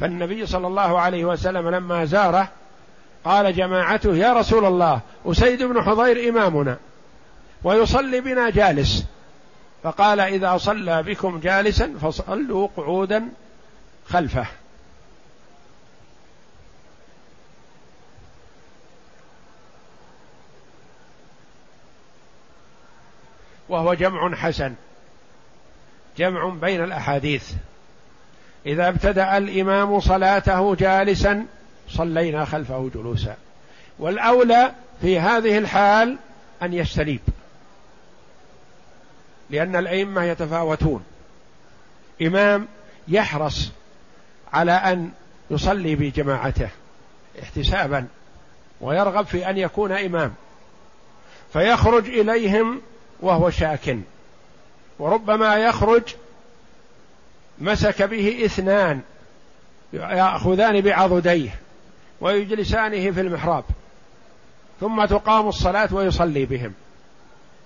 [0.01, 2.49] فالنبي صلى الله عليه وسلم لما زاره
[3.25, 6.77] قال جماعته يا رسول الله أسيد بن حضير إمامنا
[7.65, 9.05] ويصلي بنا جالس.
[9.83, 13.29] فقال إذا صلى بكم جالسا فصلوا قعودا
[14.11, 14.47] خلفه.
[23.69, 24.75] وهو جمع حسن.
[26.19, 27.53] جمع بين الأحاديث.
[28.67, 31.47] إذا ابتدأ الإمام صلاته جالسا
[31.89, 33.37] صلينا خلفه جلوسا.
[33.99, 36.19] والأولى في هذه الحال
[36.63, 37.21] أن يستليب
[39.51, 41.05] لأن الأئمة يتفاوتون.
[42.23, 42.69] إمام
[43.09, 43.71] يحرص
[44.53, 45.11] على أن
[45.51, 46.69] يصلي بجماعته
[47.43, 48.07] احتسابا
[48.81, 50.35] ويرغب في أن يكون إمام.
[51.53, 52.81] فيخرج إليهم
[53.21, 53.99] وهو شاك.
[54.99, 56.03] وربما يخرج
[57.59, 59.01] مسك به إثنان
[59.93, 61.51] يأخذان بعضديه
[62.21, 63.65] ويجلسانه في المحراب.
[64.81, 66.73] ثم تقام الصلاة ويصلي بهم.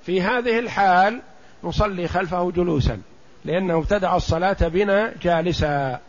[0.07, 1.23] في هذه الحال
[1.65, 3.01] نصلي خلفه جلوسا
[3.45, 6.01] لأنه ابتدع الصلاة بنا جالسا.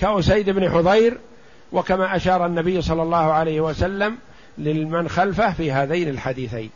[0.00, 1.18] كأسيد بن حضير
[1.72, 4.18] وكما أشار النبي صلى الله عليه وسلم
[4.58, 6.70] لمن خلفه في هذين الحديثين.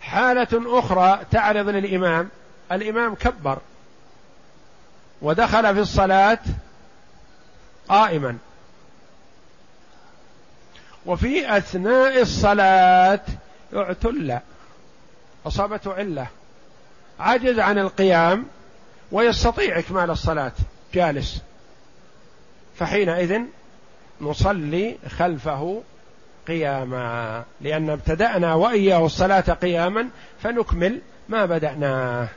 [0.00, 2.28] حالة أخرى تعرض للإمام
[2.72, 3.58] الإمام كبر
[5.22, 6.38] ودخل في الصلاة
[7.88, 8.38] قائما.
[11.06, 13.20] وفي أثناء الصلاة
[13.76, 14.38] اعتل
[15.46, 16.26] أصابته علة
[17.20, 18.46] عجز عن القيام
[19.12, 20.52] ويستطيع إكمال الصلاة.
[20.94, 21.42] جالس.
[22.76, 23.40] فحينئذ
[24.20, 25.82] نصلي خلفه
[26.48, 27.44] قياما.
[27.60, 30.08] لأن ابتدأنا وإياه الصلاة قياما
[30.42, 32.28] فنكمل ما بدأناه.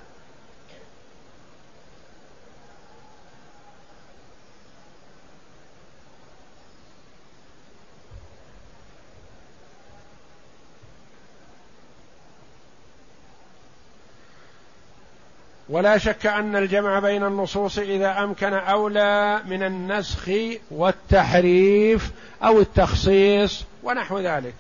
[15.70, 20.30] ولا شك أن الجمع بين النصوص إذا أمكن أولى من النسخ
[20.72, 22.12] والتحريف
[22.44, 24.54] أو التخصيص ونحو ذلك.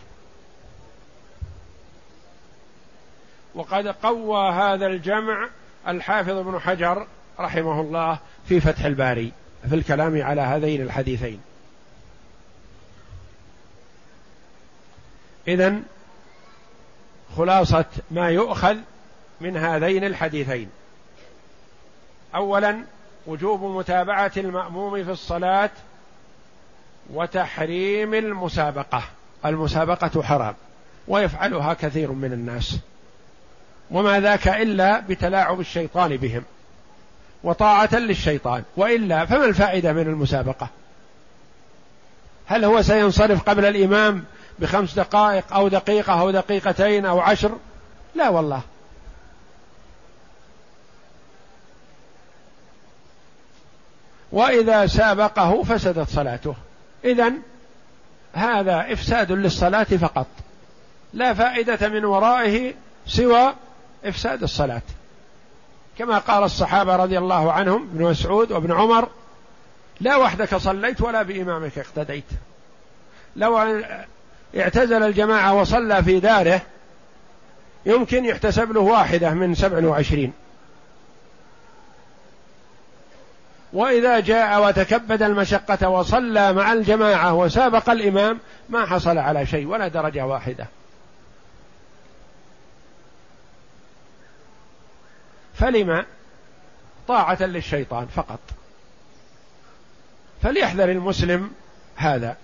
[3.55, 5.49] وقد قوى هذا الجمع
[5.87, 7.07] الحافظ ابن حجر
[7.39, 9.31] رحمه الله في فتح الباري
[9.69, 11.41] في الكلام على هذين الحديثين.
[15.47, 15.83] إذن
[17.37, 18.77] خلاصة ما يؤخذ
[19.41, 20.69] من هذين الحديثين.
[22.35, 22.83] اولا
[23.27, 25.69] وجوب متابعة المأموم في الصلاة
[27.13, 29.03] وتحريم المسابقة.
[29.45, 30.55] المسابقة حرام
[31.07, 32.77] ويفعلها كثير من الناس.
[33.91, 36.43] وما ذاك إلا بتلاعب الشيطان بهم
[37.43, 40.67] وطاعة للشيطان وإلا فما الفائدة من المسابقة؟
[42.45, 44.23] هل هو سينصرف قبل الإمام
[44.59, 47.51] بخمس دقائق أو دقيقة أو دقيقتين أو عشر؟
[48.15, 48.61] لا والله.
[54.31, 56.55] وإذا سابقه فسدت صلاته.
[57.05, 57.31] اذا
[58.33, 60.27] هذا إفساد للصلاة فقط.
[61.13, 62.73] لا فائدة من ورائه
[63.07, 63.53] سوى
[64.05, 64.81] إفساد الصلاة.
[65.97, 69.07] كما قال الصحابة رضي الله عنهم ابن مسعود وابن عمر
[70.01, 72.23] لا وحدك صليت ولا بإمامك اقتديت.
[73.35, 73.81] لو
[74.57, 76.61] اعتزل الجماعة وصلى في داره
[77.85, 80.33] يمكن يحتسب له واحدة من سبع وعشرين.
[83.75, 90.25] وإذا جاء وتكبد المشقة وصلى مع الجماعة وسابق الإمام ما حصل على شيء ولا درجة
[90.25, 90.67] واحدة.
[95.53, 96.05] فلما؟
[97.07, 98.39] طاعة للشيطان فقط.
[100.41, 101.51] فليحذر المسلم
[101.95, 102.37] هذا.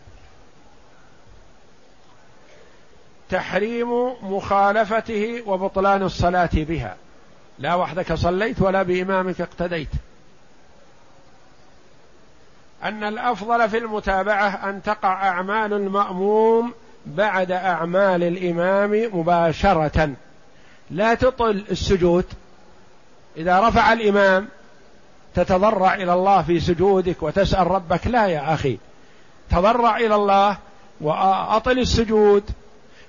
[3.30, 3.90] تحريم
[4.22, 6.96] مخالفته وبطلان الصلاة بها.
[7.60, 9.90] لا وحدك صليت ولا بإمامك اقتديت.
[12.84, 16.74] أن الأفضل في المتابعة أن تقع أعمال الماموم
[17.06, 20.14] بعد أعمال الإمام مباشرة.
[20.92, 22.26] لا تطل السجود.
[23.38, 24.48] إذا رفع الإمام
[25.36, 28.78] تتضرع إلى الله في سجودك وتسأل ربك لا يا أخي
[29.50, 30.58] تضرع إلى الله
[31.02, 32.44] وأطل السجود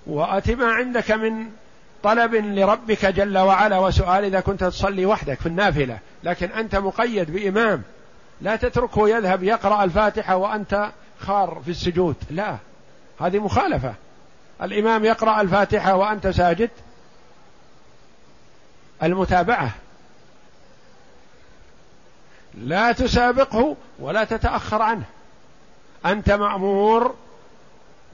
[0.06, 1.46] وأت ما عندك من
[2.02, 7.82] طلب لربك جل وعلا وسؤال إذا كنت تصلي وحدك في النافلة لكن أنت مقيد بإمام.
[8.43, 10.90] لا تتركه يذهب يقرأ الفاتحة وأنت
[11.20, 12.16] خار في السجود.
[12.30, 12.57] لا.
[13.20, 13.95] هذه مخالفة.
[14.62, 16.70] الإمام يقرأ الفاتحة وأنت ساجد.
[19.03, 19.70] المتابعة.
[22.55, 25.05] لا تسابقه ولا تتأخر عنه.
[26.07, 27.14] أنت مأمور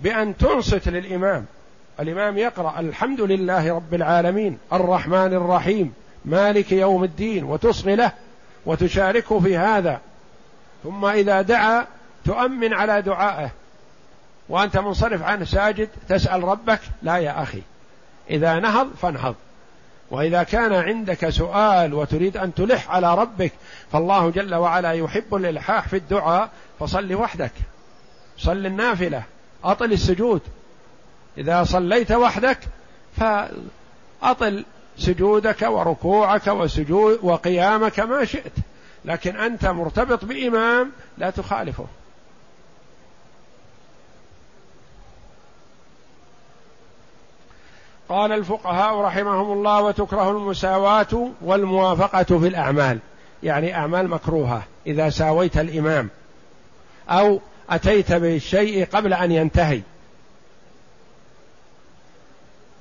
[0.01, 1.47] بأن تنصت للإمام.
[2.01, 8.13] الإمام يقرأ الحمد لله رب العالمين الرحمن الرحيم مالك يوم الدين وتصغي له
[8.67, 10.01] وتشاركه في هذا.
[10.83, 11.87] ثم إذا دعا
[12.25, 13.51] تؤمن على دعائه.
[14.49, 17.63] وأنت منصرف عنه ساجد تسأل ربك لا يا أخي.
[18.31, 19.35] إذا نهض فانهض.
[20.11, 23.53] وإذا كان عندك سؤال وتريد أن تلح على ربك
[23.93, 26.51] فالله جل وعلا يحب الإلحاح في الدعاء
[26.81, 27.53] فصل وحدك.
[28.39, 29.23] صل النافلة.
[29.65, 30.41] أطل السجود.
[31.39, 32.59] إذا صليت وحدك
[33.17, 34.65] فأطل
[34.99, 38.53] سجودك وركوعك وسجود وقيامك ما شئت.
[39.09, 41.87] لكن أنت مرتبط بإمام لا تخالفه.
[48.09, 52.99] قال الفقهاء رحمهم الله وتكره المساواة والموافقة في الأعمال.
[53.43, 56.09] يعني أعمال مكروهة إذا ساويت الإمام.
[57.09, 57.41] أو
[57.71, 59.83] أتيت بالشيء قبل أن ينتهي.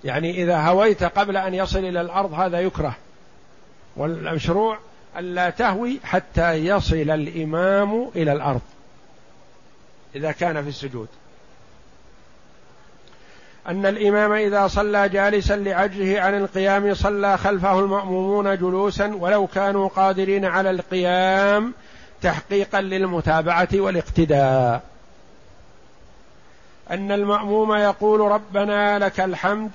[0.04, 2.96] يعني إذا هويت قبل أن يصل إلى الأرض هذا يكره.
[3.96, 4.78] والمشروع
[5.18, 8.62] ألا تهوي حتى يصل الإمام إلى الأرض.
[10.16, 11.08] إذا كان في السجود.
[13.68, 20.46] أن الإمام إذا صلى جالسا لعجزه عن القيام صلى خلفه المأمومون جلوسا ولو كانوا قادرين
[20.46, 21.74] على القيام
[22.22, 24.82] تحقيقا للمتابعة والاقتداء.
[26.92, 29.72] أن المأموم يقول ربنا لك الحمد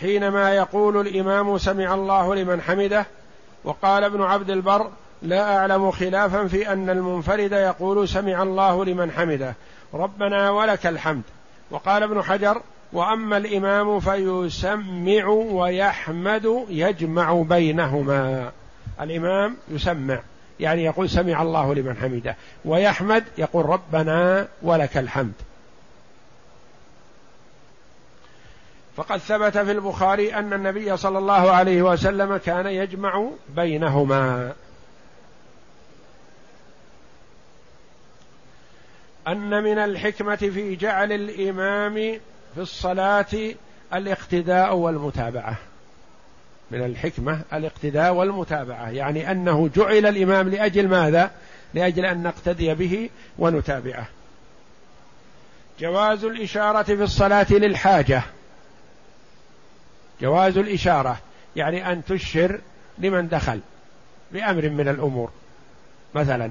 [0.00, 3.06] حينما يقول الإمام سمع الله لمن حمده
[3.66, 4.90] وقال ابن عبد البر
[5.22, 9.54] لا أعلم خلافا في أن المنفرد يقول سمع الله لمن حمده
[9.94, 11.22] ربنا ولك الحمد.
[11.70, 12.60] وقال ابن حجر
[12.92, 18.52] وأما الإمام فيسمع ويحمد يجمع بينهما.
[19.00, 20.20] الإمام يسمع
[20.60, 25.32] يعني يقول سمع الله لمن حمده ويحمد يقول ربنا ولك الحمد.
[28.96, 34.52] فقد ثبت في البخاري أن النبي صلى الله عليه وسلم كان يجمع بينهما.
[39.28, 41.94] أن من الحكمة في جعل الإمام
[42.54, 43.54] في الصلاة
[43.94, 45.56] الاقتداء والمتابعة.
[46.70, 48.90] من الحكمة الاقتداء والمتابعة.
[48.90, 51.30] يعني أنه جعل الإمام لأجل ماذا؟
[51.74, 54.08] لأجل أن نقتدي به ونتابعه.
[55.80, 58.22] جواز الإشارة في الصلاة للحاجة.
[60.20, 61.18] جواز الإشارة
[61.56, 62.60] يعني أن تشر
[62.98, 63.60] لمن دخل
[64.32, 65.30] بأمر من الأمور.
[66.14, 66.50] مثلا.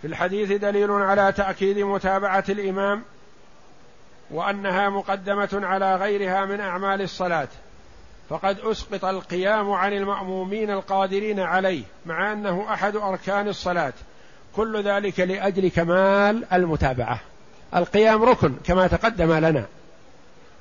[0.00, 3.02] في الحديث دليل على تأكيد متابعة الإمام
[4.30, 7.48] وأنها مقدمة على غيرها من أعمال الصلاة.
[8.28, 13.92] فقد أسقط القيام عن المأمومين القادرين عليه مع أنه أحد أركان الصلاة.
[14.56, 17.20] كل ذلك لأجل كمال المتابعة.
[17.76, 19.64] القيام ركن كما تقدم لنا.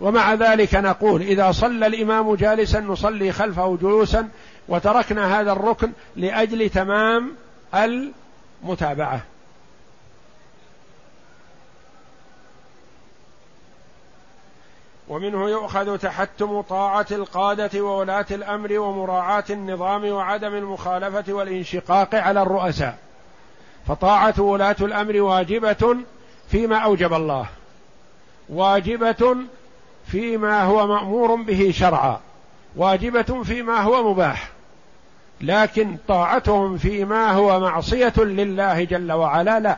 [0.01, 4.29] ومع ذلك نقول إذا صلى الإمام جالسا نصلي خلفه جلوسا
[4.67, 7.31] وتركنا هذا الركن لأجل تمام
[8.63, 9.21] متابعه
[15.07, 22.97] ومنه يؤخذ تحتم طاعة القادة وولاة الأمر ومراعاة النظام وعدم المخالفة والانشقاق على الرؤساء.
[23.87, 25.97] فطاعة ولاة الأمر واجبة
[26.51, 27.45] فيما أوجب الله
[28.49, 29.35] واجبة
[30.07, 32.19] فيما هو مأمور به شرعا
[32.75, 34.49] واجبة فيما هو مباح
[35.41, 39.77] لكن طاعتهم فيما هو معصية لله جل وعلا لا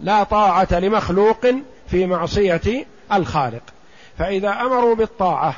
[0.00, 1.46] لا طاعة لمخلوق
[1.88, 3.62] في معصية الخالق.
[4.18, 5.54] فإذا أمروا بالطاعة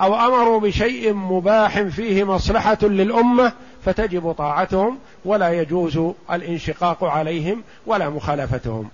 [0.00, 3.52] أو أمروا بشيء مباح فيه مصلحة للأمة
[3.84, 6.00] فتجب طاعتهم ولا يجوز
[6.32, 8.88] الانشقاق عليهم ولا مخالفتهم.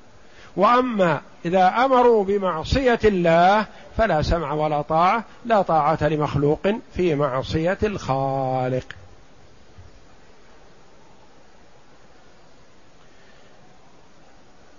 [0.56, 8.84] وأما إذا أمروا بمعصية الله فلا سمع ولا طاعة لا طاعة لمخلوق في معصية الخالق.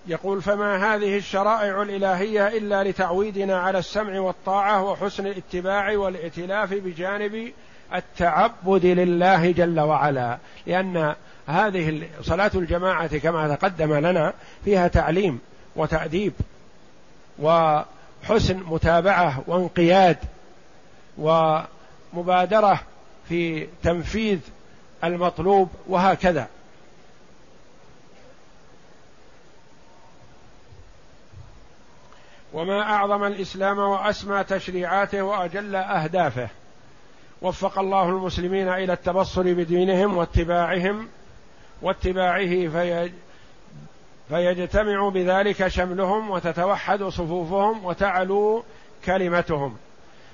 [0.08, 7.54] يقول فما هذه الشرائع الإلهية إلا لتعويدنا على السمع والطاعة وحسن الاتباع والائتلاف بجانب
[7.94, 10.38] التعبد لله جل وعلا.
[10.68, 11.16] لأن
[11.48, 14.34] هذه صلاة الجماعة كما تقدم لنا
[14.66, 15.40] فيها تعليم.
[15.76, 16.34] وتأديب
[17.40, 20.18] وحسن متابعة وانقياد
[21.18, 22.80] ومبادرة
[23.30, 24.40] في تنفيذ
[25.04, 26.48] المطلوب وهكذا.
[32.54, 36.50] وما أعظم الإسلام وأسمى تشريعاته وأجل أهدافه.
[37.42, 41.08] وفق الله المسلمين إلى التبصر بدينهم واتباعهم
[41.82, 42.68] واتباعه
[44.30, 48.64] فيجتمع بذلك شملهم وتتوحد صفوفهم وتعلو
[49.06, 49.78] كلمتهم.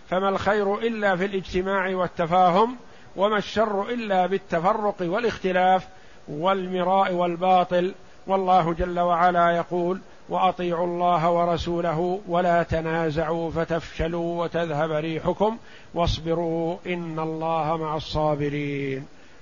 [0.09, 2.75] فما الخير إلا في الاجتماع والتفاهم
[3.15, 5.87] وما الشر إلا بالتفرق والاختلاف
[6.27, 7.93] والمراء والباطل.
[8.27, 15.57] والله جل وعلا يقول وأطيعوا الله ورسوله ولا تنازعوا فتفشلوا وتذهب ريحكم
[15.93, 19.05] واصبروا إن الله مع الصابرين.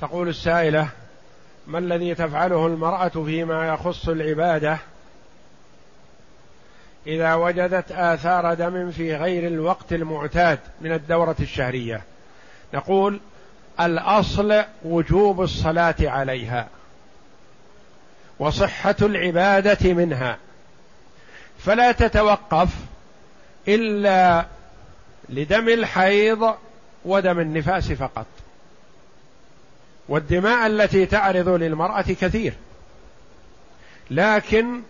[0.00, 0.88] تقول السائلة
[1.66, 4.78] ما الذي تفعله المرأة فيما يخص العبادة؟
[7.06, 12.02] إذا وجدت آثار دم في غير الوقت المعتاد من الدورة الشهرية.
[12.74, 13.20] نقول
[13.80, 16.68] الأصل وجوب الصلاة عليها
[18.38, 20.38] وصحة العبادة منها.
[21.58, 22.68] فلا تتوقف
[23.68, 24.46] إلا
[25.28, 26.54] لدم الحيض
[27.04, 28.26] ودم النفاس فقط.
[30.08, 32.54] والدماء التي تعرض للمرأة كثير.
[34.10, 34.80] لكن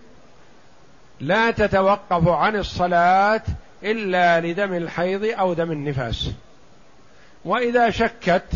[1.20, 3.42] لا تتوقف عن الصلاة
[3.82, 6.30] إلا لدم الحيض أو دم النفاس.
[7.44, 8.46] وإذا شكت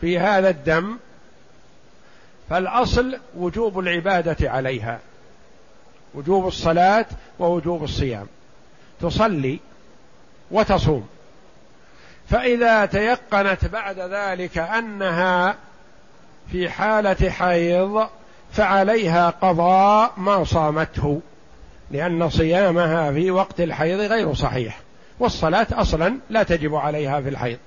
[0.00, 0.98] في هذا الدم
[2.50, 5.00] فالأصل وجوب العبادة عليها.
[6.14, 7.06] وجوب الصلاة
[7.38, 8.26] ووجوب الصيام.
[9.00, 9.58] تصلي
[10.50, 11.08] وتصوم.
[12.32, 15.56] فإذا تيقنت بعد ذلك أنها
[16.52, 18.08] في حالة حيض
[18.52, 21.20] فعليها قضاء ما صامته
[21.90, 24.80] لأن صيامها في وقت الحيض غير صحيح
[25.18, 27.58] والصلاة أصلا لا تجب عليها في الحيض.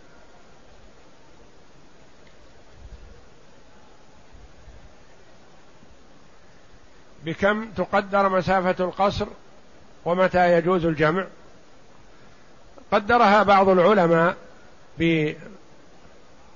[7.25, 9.27] بكم تقدر مسافة القصر
[10.05, 11.25] ومتى يجوز الجمع؟
[12.91, 14.35] قدرها بعض العلماء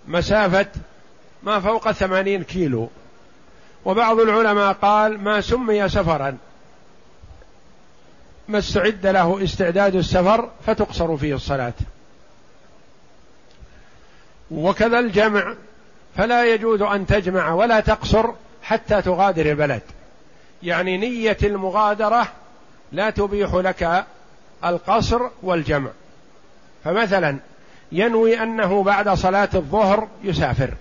[0.07, 0.65] بمسافة
[1.43, 2.89] ما فوق ثمانين كيلو.
[3.85, 6.37] وبعض العلماء قال ما سمي سفرا.
[8.47, 11.73] ما استعد له استعداد السفر فتقصر فيه الصلاة.
[14.51, 15.55] وكذا الجمع
[16.17, 18.31] فلا يجوز أن تجمع ولا تقصر
[18.63, 19.81] حتى تغادر البلد.
[20.63, 22.27] يعني نية المغادرة
[22.91, 24.05] لا تبيح لك
[24.65, 25.89] القصر والجمع.
[26.83, 27.37] فمثلا
[27.91, 30.73] ينوي أنه بعد صلاة الظهر يسافر.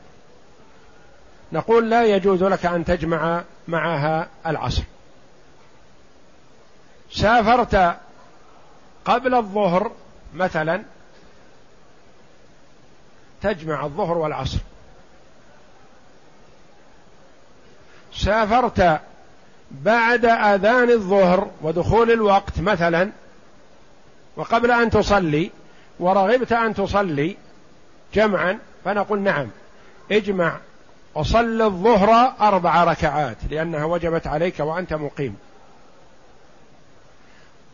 [1.52, 4.82] نقول لا يجوز لك أن تجمع معها العصر.
[7.12, 7.96] سافرت
[9.04, 9.92] قبل الظهر
[10.34, 10.82] مثلا
[13.42, 14.59] تجمع الظهر والعصر.
[18.14, 19.00] سافرت
[19.70, 23.11] بعد أذان الظهر ودخول الوقت مثلا
[24.36, 25.50] وقبل أن تصلي
[26.01, 27.36] ورغبت أن تصلي
[28.14, 29.49] جمعا فنقول نعم
[30.12, 30.57] اجمع
[31.14, 35.36] وصل الظهر أربع ركعات لأنها وجبت عليك وأنت مقيم.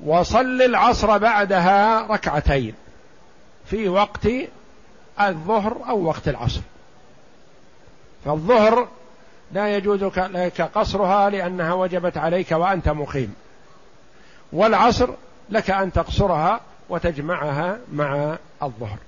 [0.05, 2.75] وصل العصر بعدها ركعتين
[3.67, 4.29] في وقت
[5.21, 6.61] الظهر أو وقت العصر.
[8.25, 8.89] فالظهر
[9.53, 13.35] لا يجوز لك قصرها لأنها وجبت عليك وأنت مقيم.
[14.53, 15.11] والعصر
[15.51, 18.99] لك أن تقصرها وتجمعها مع الظهر.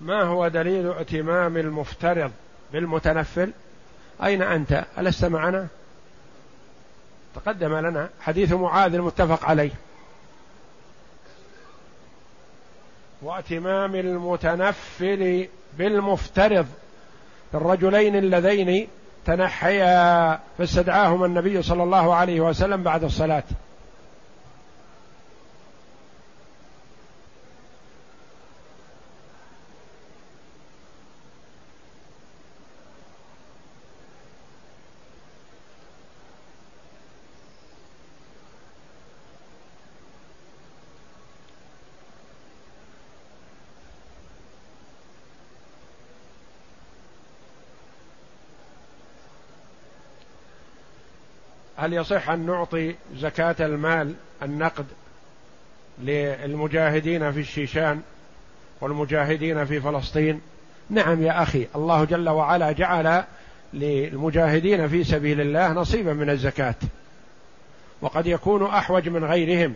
[0.00, 2.32] ما هو دليل ائتمام المفترض
[2.72, 3.52] بالمتنفل؟
[4.24, 5.66] أين أنت؟ ألست معنا؟
[7.34, 9.70] تقدم لنا حديث معاذ المتفق عليه.
[13.22, 15.48] واتمام المتنفل
[15.78, 16.66] بالمفترض
[17.54, 18.88] الرجلين اللذين
[19.26, 23.44] تنحيا فاستدعاهما النبي صلى الله عليه وسلم بعد الصلاة.
[51.92, 54.84] هل يصح أن نعطي زكاة المال النقد
[56.02, 58.00] للمجاهدين في الشيشان
[58.80, 60.40] والمجاهدين في فلسطين.
[60.90, 63.24] نعم يا أخي الله جل وعلا جعل
[63.72, 66.74] للمجاهدين في سبيل الله نصيبا من الزكاة.
[68.00, 69.74] وقد يكون أحوج من غيرهم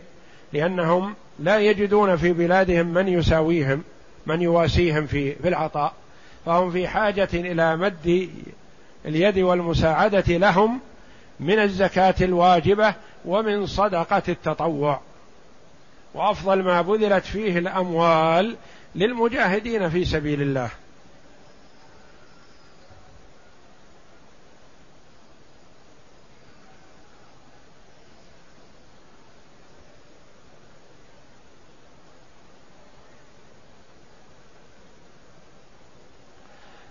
[0.52, 3.82] لأنهم لا يجدون في بلادهم من يساويهم
[4.26, 5.94] من يواسيهم في في العطاء.
[6.46, 8.30] فهم في حاجة إلى مد
[9.06, 10.80] اليد والمساعدة لهم
[11.40, 15.00] من الزكاة الواجبة ومن صدقة التطوع.
[16.14, 18.56] وأفضل ما بذلت فيه الأموال
[18.94, 20.70] للمجاهدين في سبيل الله.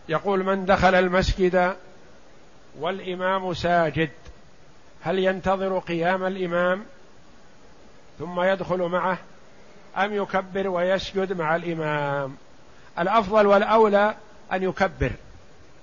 [0.10, 1.76] يقول من دخل المسجد
[2.80, 4.10] والإمام ساجد
[5.06, 6.86] هل ينتظر قيام الإمام
[8.20, 9.18] ثم يدخل معه
[9.98, 12.36] أم يكبر ويسجد مع الإمام؟
[13.00, 14.16] الأفضل والأولى
[14.54, 15.12] أن يكبر.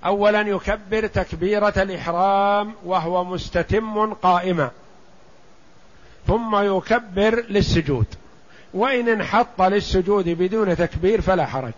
[0.05, 4.71] اولا يكبر تكبيرة الإحرام وهو مستتم قائما.
[6.27, 8.05] ثم يكبر للسجود.
[8.73, 11.73] وإن انحط للسجود بدون تكبير فلا حرج.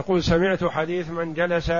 [0.00, 1.72] يقول سمعت حديث من جلس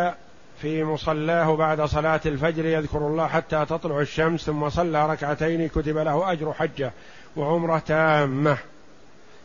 [0.61, 6.33] في مصلاه بعد صلاة الفجر يذكر الله حتى تطلع الشمس ثم صلى ركعتين كتب له
[6.33, 6.93] أجر حجة
[7.37, 8.59] وعمرة تامة.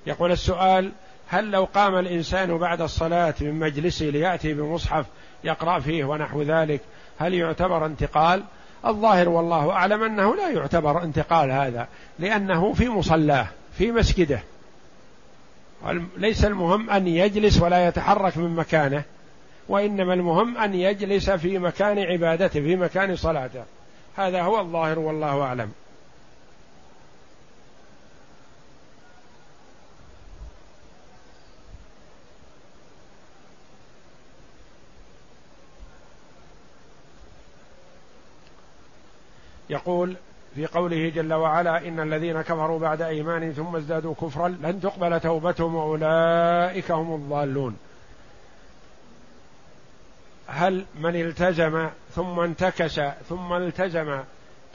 [0.08, 0.92] يقول السؤال
[1.28, 5.06] هل لو قام الإنسان بعد الصلاة من مجلسه ليأتي بمصحف
[5.44, 6.82] يقرأ فيه ونحو ذلك
[7.18, 8.44] هل يعتبر انتقال؟
[8.86, 11.88] الظاهر والله أعلم أنه لا يعتبر انتقال هذا
[12.20, 13.48] لأنه في مصلاه
[13.78, 14.40] في مسجده.
[16.18, 19.04] ليس المهم أن يجلس ولا يتحرك من مكانه
[19.70, 23.64] وإنما المهم أن يجلس في مكان عبادته في مكان صلاته.
[24.18, 25.72] هذا هو الظاهر والله أعلم.
[39.70, 40.16] يقول
[40.56, 45.76] في قوله جل وعلا إن الذين كفروا بعد ايمان ثم ازدادوا كفرا لن تقبل توبتهم
[45.76, 47.78] وأولئك هم الضالون.
[50.48, 54.20] هل من التزم ثم انتكس ثم التزم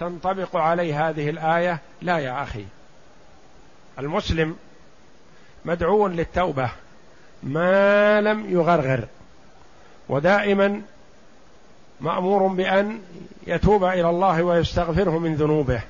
[0.00, 2.64] تنطبق عليه هذه الآية؟ لا يا أخي.
[3.98, 4.56] المسلم
[5.64, 6.70] مدعو للتوبة
[7.42, 9.04] ما لم يغرغر.
[10.08, 10.82] ودائما
[12.00, 12.98] مأمور بأن
[13.46, 15.80] يتوب إلى الله ويستغفره من ذنوبه.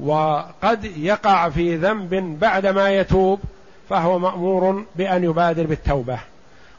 [0.00, 3.40] وقد يقع في ذنب بعدما يتوب
[3.88, 6.18] فهو مأمور بأن يبادر بالتوبة.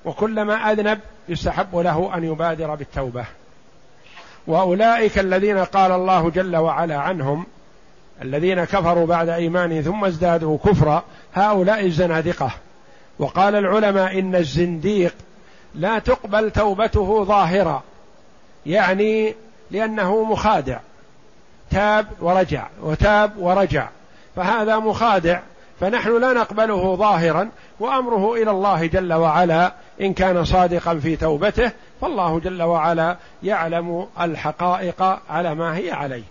[0.05, 3.25] وكلما أذنب يستحب له أن يبادر بالتوبة.
[4.47, 7.45] وأولئك الذين قال الله جل وعلا عنهم
[8.21, 11.03] الذين كفروا بعد ايمانهم ثم ازدادوا كفرا
[11.34, 12.51] هؤلاء الزنادقة.
[13.19, 15.13] وقال العلماء إن الزنديق
[15.75, 17.84] لا تقبل توبته ظاهرا.
[18.66, 19.36] يعني
[19.72, 20.80] لأنه مخادع.
[21.72, 23.88] تاب ورجع وتاب ورجع.
[24.36, 25.39] فهذا مخادع
[25.80, 27.49] فنحن لا نقبله ظاهرا
[27.80, 35.20] وأمره إلى الله جل وعلا إن كان صادقا في توبته فالله جل وعلا يعلم الحقائق
[35.30, 36.24] على ما هي عليه.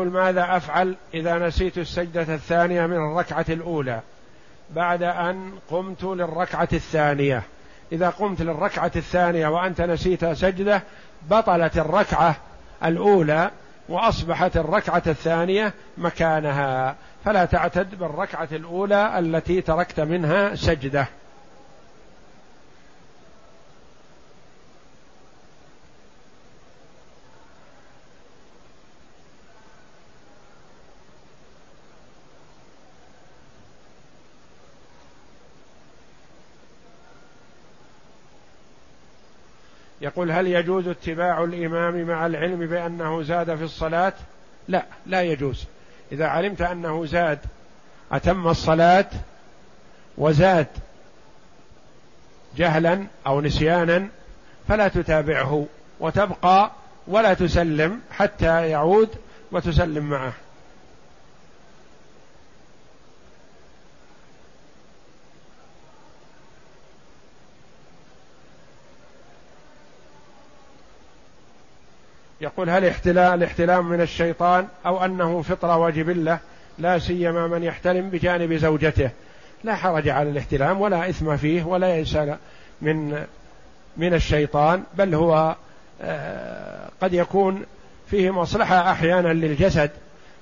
[0.00, 4.00] يقول ماذا أفعل إذا نسيت السجدة الثانية من الركعة الأولى
[4.70, 7.42] بعد أن قمت للركعة الثانية؟
[7.92, 10.82] إذا قمت للركعة الثانية وأنت نسيت سجدة
[11.30, 12.36] بطلت الركعة
[12.84, 13.50] الأولى
[13.88, 16.96] وأصبحت الركعة الثانية مكانها.
[17.24, 21.06] فلا تعتد بالركعة الأولى التي تركت منها سجدة.
[40.10, 44.12] يقول هل يجوز اتباع الإمام مع العلم بأنه زاد في الصلاة؟
[44.68, 45.64] لا لا يجوز.
[46.12, 47.38] إذا علمت أنه زاد
[48.12, 49.06] أتم الصلاة
[50.18, 50.66] وزاد
[52.56, 54.08] جهلا أو نسيانا
[54.68, 55.66] فلا تتابعه
[56.00, 56.70] وتبقى
[57.06, 59.08] ولا تسلم حتى يعود
[59.52, 60.32] وتسلم معه.
[72.40, 76.38] يقول هل احتلال الاحتلام من الشيطان أو أنه فطرة وجبلة؟
[76.78, 79.10] لا سيما من يحتلم بجانب زوجته.
[79.64, 82.18] لا حرج على الاحتلام ولا إثم فيه ولا يئس
[82.82, 83.24] من
[83.96, 85.56] من الشيطان بل هو
[86.02, 87.64] آه، قد يكون
[88.10, 89.90] فيه مصلحة أحيانا للجسد.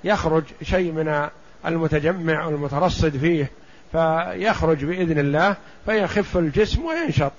[0.03, 1.27] يخرج شيء من
[1.65, 3.51] المتجمع والمترصد فيه
[3.91, 7.31] فيخرج بإذن الله فيخف الجسم وينشط.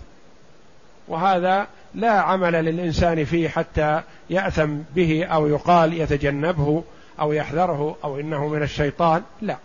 [1.08, 6.84] وهذا لا عمل للإنسان فيه حتى يأثم به أو يقال يتجنبه
[7.20, 9.56] أو يحذره أو إنه من الشيطان لا.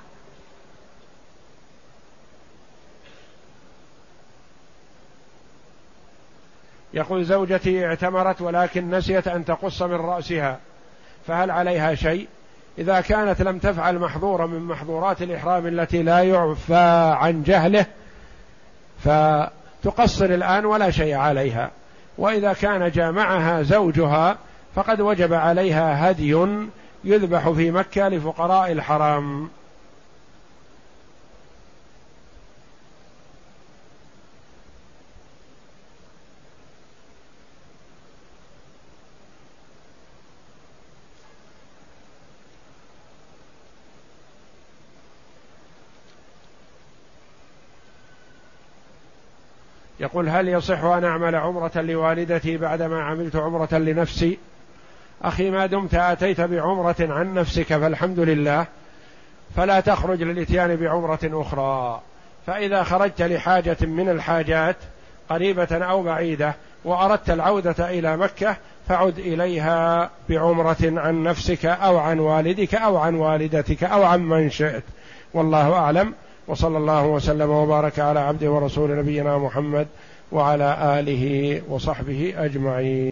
[6.94, 10.60] يقول زوجتي اعتمرت ولكن نسيت أن تقص من رأسها
[11.28, 12.28] فهل عليها شيء؟
[12.78, 17.86] إذا كانت لم تفعل محظورا من محظورات الإحرام التي لا يعفى عن جهله
[19.04, 21.72] فتقصر الآن ولا شيء عليها.
[22.18, 24.38] وإذا كان جامعها زوجها
[24.76, 26.48] فقد وجب عليها هدي
[27.04, 29.50] يذبح في مكة لفقراء الحرام.
[50.00, 54.38] يقول هل يصح أن أعمل عمرة لوالدتي بعدما عملت عمرة لنفسي؟
[55.28, 58.66] أخي ما دمت آتيت بعمرة عن نفسك فالحمد لله.
[59.56, 62.02] فلا تخرج للإتيان بعمرة أخرى.
[62.48, 64.76] فإذا خرجت لحاجة من الحاجات
[65.30, 66.56] قريبة أو بعيدة
[66.86, 68.56] وأردت العودة إلى مكة
[68.88, 74.84] فعد إليها بعمرة عن نفسك أو عن والدك أو عن والدتك أو عن من شئت.
[75.34, 76.14] والله أعلم.
[76.48, 79.88] وصلى الله وسلم وبارك على عبده ورسول نبينا محمد
[80.32, 82.96] وعلى آله وصحبه أجمعين.